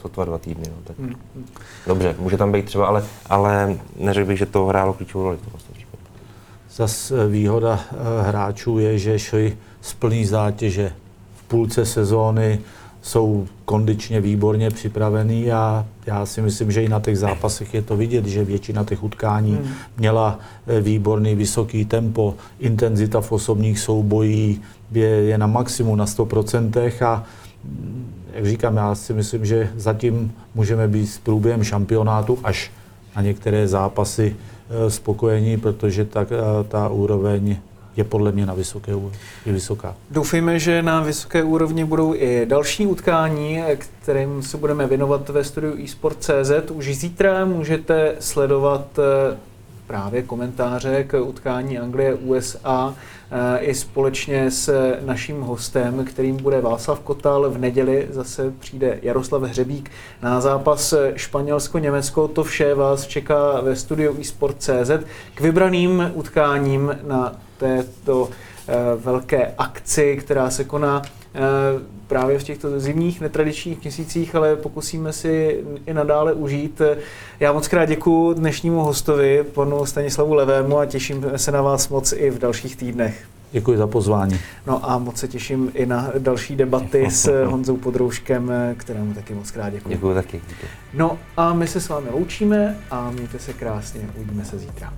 sotva 0.00 0.24
dva 0.24 0.38
týdny. 0.38 0.64
No, 0.68 0.76
tak. 0.84 0.98
Hmm. 0.98 1.14
Dobře, 1.86 2.14
může 2.18 2.36
tam 2.36 2.52
být 2.52 2.64
třeba, 2.64 2.86
ale, 2.86 3.04
ale 3.26 3.78
neřekl 3.96 4.26
bych, 4.26 4.38
že 4.38 4.46
to 4.46 4.66
hrálo 4.66 4.92
klíčovou 4.92 5.24
roli 5.24 5.36
v 5.36 5.40
tom 5.40 5.60
Zas 6.78 7.10
eh, 7.10 7.28
výhoda 7.28 7.80
eh, 7.92 8.28
hráčů 8.28 8.78
je, 8.78 8.98
že 8.98 9.18
šli 9.18 9.56
z 9.80 9.94
plný 9.94 10.24
zátěže 10.24 10.92
v 11.36 11.42
půlce 11.48 11.86
sezóny, 11.86 12.60
jsou 13.02 13.46
kondičně 13.64 14.20
výborně 14.20 14.70
připravený 14.70 15.52
a 15.52 15.86
já 16.06 16.26
si 16.26 16.42
myslím, 16.42 16.72
že 16.72 16.82
i 16.82 16.88
na 16.88 17.00
těch 17.00 17.18
zápasech 17.18 17.74
je 17.74 17.82
to 17.82 17.96
vidět, 17.96 18.26
že 18.26 18.44
většina 18.44 18.84
těch 18.84 19.04
utkání 19.04 19.52
hmm. 19.52 19.68
měla 19.96 20.38
eh, 20.66 20.80
výborný 20.80 21.34
vysoký 21.34 21.84
tempo, 21.84 22.34
intenzita 22.60 23.20
v 23.20 23.32
osobních 23.32 23.78
soubojích 23.78 24.60
je, 24.92 25.08
je 25.08 25.38
na 25.38 25.46
maximum, 25.46 25.96
na 25.98 26.06
100% 26.06 27.04
a 27.04 27.24
mm, 27.64 28.12
jak 28.34 28.46
říkám, 28.46 28.76
já 28.76 28.94
si 28.94 29.12
myslím, 29.12 29.46
že 29.46 29.70
zatím 29.76 30.32
můžeme 30.54 30.88
být 30.88 31.06
s 31.06 31.18
průběhem 31.18 31.64
šampionátu 31.64 32.38
až 32.44 32.70
na 33.16 33.22
některé 33.22 33.68
zápasy 33.68 34.36
eh, 34.36 34.90
spokojení, 34.90 35.56
protože 35.56 36.04
ta, 36.04 36.22
eh, 36.22 36.64
ta 36.68 36.88
úroveň 36.88 37.56
je 37.98 38.04
podle 38.04 38.32
mě 38.32 38.46
na 38.46 38.54
vysoké 38.54 38.92
je 39.46 39.52
vysoká. 39.52 39.94
Doufejme, 40.10 40.58
že 40.58 40.82
na 40.82 41.00
vysoké 41.02 41.42
úrovni 41.42 41.84
budou 41.84 42.14
i 42.14 42.46
další 42.46 42.86
utkání, 42.86 43.62
kterým 44.02 44.42
se 44.42 44.56
budeme 44.56 44.86
věnovat 44.86 45.28
ve 45.28 45.44
studiu 45.44 45.84
eSport.cz. 45.84 46.70
Už 46.70 46.96
zítra 46.96 47.44
můžete 47.44 48.14
sledovat 48.20 48.98
eh, 48.98 49.36
právě 49.88 50.22
komentáře 50.22 51.04
k 51.04 51.20
utkání 51.20 51.78
Anglie-USA 51.78 52.94
eh, 53.30 53.58
i 53.58 53.74
společně 53.74 54.50
s 54.50 54.94
naším 55.06 55.40
hostem, 55.40 56.04
kterým 56.04 56.36
bude 56.36 56.60
Václav 56.60 57.00
Kotal. 57.00 57.50
V 57.50 57.58
neděli 57.58 58.08
zase 58.10 58.52
přijde 58.58 58.98
Jaroslav 59.02 59.42
Hřebík 59.42 59.90
na 60.22 60.40
zápas 60.40 60.94
Španělsko-Německo. 61.14 62.28
To 62.28 62.44
vše 62.44 62.74
vás 62.74 63.06
čeká 63.06 63.60
ve 63.60 63.76
studiu 63.76 64.16
eSport.cz 64.20 64.90
k 65.34 65.40
vybraným 65.40 66.10
utkáním 66.14 66.98
na 67.06 67.36
této 67.56 68.28
eh, 68.68 68.74
velké 68.96 69.54
akci, 69.58 70.16
která 70.16 70.50
se 70.50 70.64
koná 70.64 71.02
eh, 71.34 71.97
právě 72.08 72.38
v 72.38 72.44
těchto 72.44 72.80
zimních 72.80 73.20
netradičních 73.20 73.82
měsících, 73.82 74.34
ale 74.34 74.56
pokusíme 74.56 75.12
si 75.12 75.64
i 75.86 75.94
nadále 75.94 76.32
užít. 76.32 76.82
Já 77.40 77.52
moc 77.52 77.68
krát 77.68 77.84
děkuji 77.84 78.34
dnešnímu 78.34 78.80
hostovi, 78.80 79.44
panu 79.54 79.86
Stanislavu 79.86 80.34
Levému 80.34 80.78
a 80.78 80.86
těším 80.86 81.26
se 81.36 81.52
na 81.52 81.62
vás 81.62 81.88
moc 81.88 82.12
i 82.12 82.30
v 82.30 82.38
dalších 82.38 82.76
týdnech. 82.76 83.26
Děkuji 83.52 83.78
za 83.78 83.86
pozvání. 83.86 84.40
No 84.66 84.90
a 84.90 84.98
moc 84.98 85.16
se 85.16 85.28
těším 85.28 85.70
i 85.74 85.86
na 85.86 86.10
další 86.18 86.56
debaty 86.56 87.10
s 87.10 87.44
Honzou 87.46 87.76
Podrouškem, 87.76 88.52
kterému 88.76 89.14
taky 89.14 89.34
moc 89.34 89.50
krát 89.50 89.70
děkuji. 89.70 89.88
Děkuji 89.88 90.14
taky. 90.14 90.40
Děkuji. 90.48 90.66
No 90.94 91.18
a 91.36 91.54
my 91.54 91.66
se 91.66 91.80
s 91.80 91.88
vámi 91.88 92.08
loučíme 92.10 92.78
a 92.90 93.10
mějte 93.10 93.38
se 93.38 93.52
krásně, 93.52 94.00
uvidíme 94.16 94.44
se 94.44 94.58
zítra. 94.58 94.92